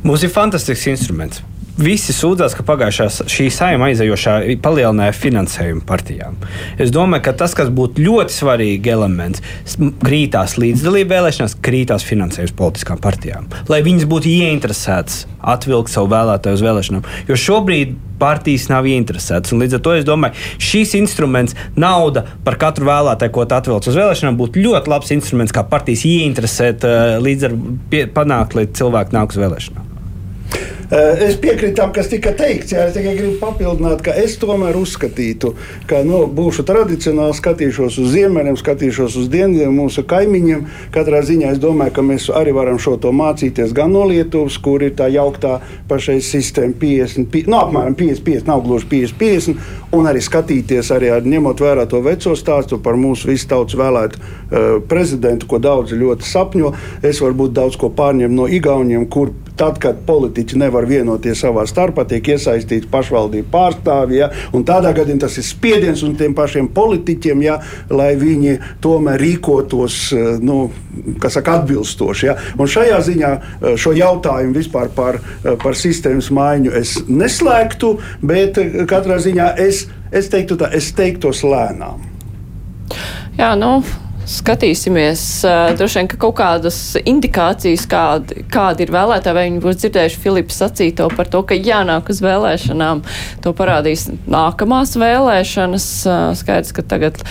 [0.07, 1.41] Mums ir fantastisks instruments.
[1.77, 6.37] Visi sūdzās, ka pagājušā šī saima aizejošā palielināja finansējumu partijām.
[6.81, 9.43] Es domāju, ka tas, kas būtu ļoti svarīgi elements,
[10.01, 13.45] krītās līdzdalība vēlēšanās, krītās finansējums politiskām partijām.
[13.69, 17.05] Lai viņas būtu ieinteresētas atvilkt savu vēlētāju uz vēlēšanām.
[17.29, 19.53] Jo šobrīd partijas nav ieinteresētas.
[19.53, 23.99] Līdz ar to es domāju, šīs instruments, nauda par katru vēlētāju, ko tu atvilc uz
[23.99, 27.59] vēlēšanām, būtu ļoti labs instruments, kā partijas ieinteresēt, eh, līdz ar
[28.17, 29.86] panākt, lai cilvēki nāk uz vēlēšanām.
[30.88, 32.71] Eh, Es piekrītu tam, kas tika teikts.
[32.71, 35.49] Jā, es tikai gribu papildināt, ka es tomēr uzskatītu,
[35.89, 40.61] ka nu, būšu tradicionāli, skatīšos uz ziemeļiem, skatīšos uz dienvidiem, mūsu kaimiņiem.
[40.95, 44.85] Katrā ziņā es domāju, ka mēs arī varam šo to mācīties gan no Lietuvas, kur
[44.88, 45.57] ir tā jauktā
[45.89, 49.59] pašai sistēma 50, pi- nu, apmēram 55, nav gluži 50, 50,
[49.91, 54.15] un arī skatīties, arī ar, ņemot vērā to veco stāstu par mūsu visu tautas vēlētu
[54.23, 56.71] uh, prezidentu, ko daudzi ļoti sapņo.
[57.03, 62.05] Es varbūt daudz ko pārņemu no Igauniem, kur tad, kad politiķi nevar vienoties savā starpā,
[62.07, 64.19] tiek iesaistīti pašvaldību pārstāvji.
[64.21, 67.57] Ja, un tādā gadījumā tas ir spiediens uz tiem pašiem politiķiem, ja,
[67.89, 70.59] lai viņi tomēr rīkotos eh, nu,
[71.27, 72.29] saka, atbilstoši.
[72.29, 72.37] Ja.
[72.57, 78.59] Un šajā ziņā eh, šo jautājumu vispār par, eh, par sistēmas maiņu es neslēgtu, bet
[78.89, 82.05] katrā ziņā es, es, teiktu tā, es teiktos lēnām.
[83.37, 83.81] Jā, nu,
[84.28, 89.80] Skatīsimies, uh, droši vien, ka kaut kādas indikācijas, kādi, kādi ir vēlētāji, vai viņi būs
[89.80, 93.05] dzirdējuši Filips sacīto par to, ka jānāk uz vēlēšanām.
[93.45, 95.88] To parādīs nākamās vēlēšanas.
[96.03, 97.23] Uh, skaidrs, ka tagad,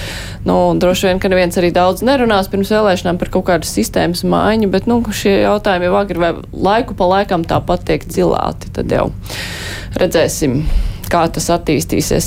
[0.49, 4.73] nu, droši vien, ka neviens arī daudz nerunās pirms vēlēšanām par kaut kādu sistēmas maiņu,
[4.73, 8.73] bet, nu, šie jautājumi jau agri vai laiku pa laikam tāpat tiek dzilāti.
[8.73, 9.11] Tad jau
[10.01, 10.63] redzēsim,
[11.13, 12.25] kā tas attīstīsies.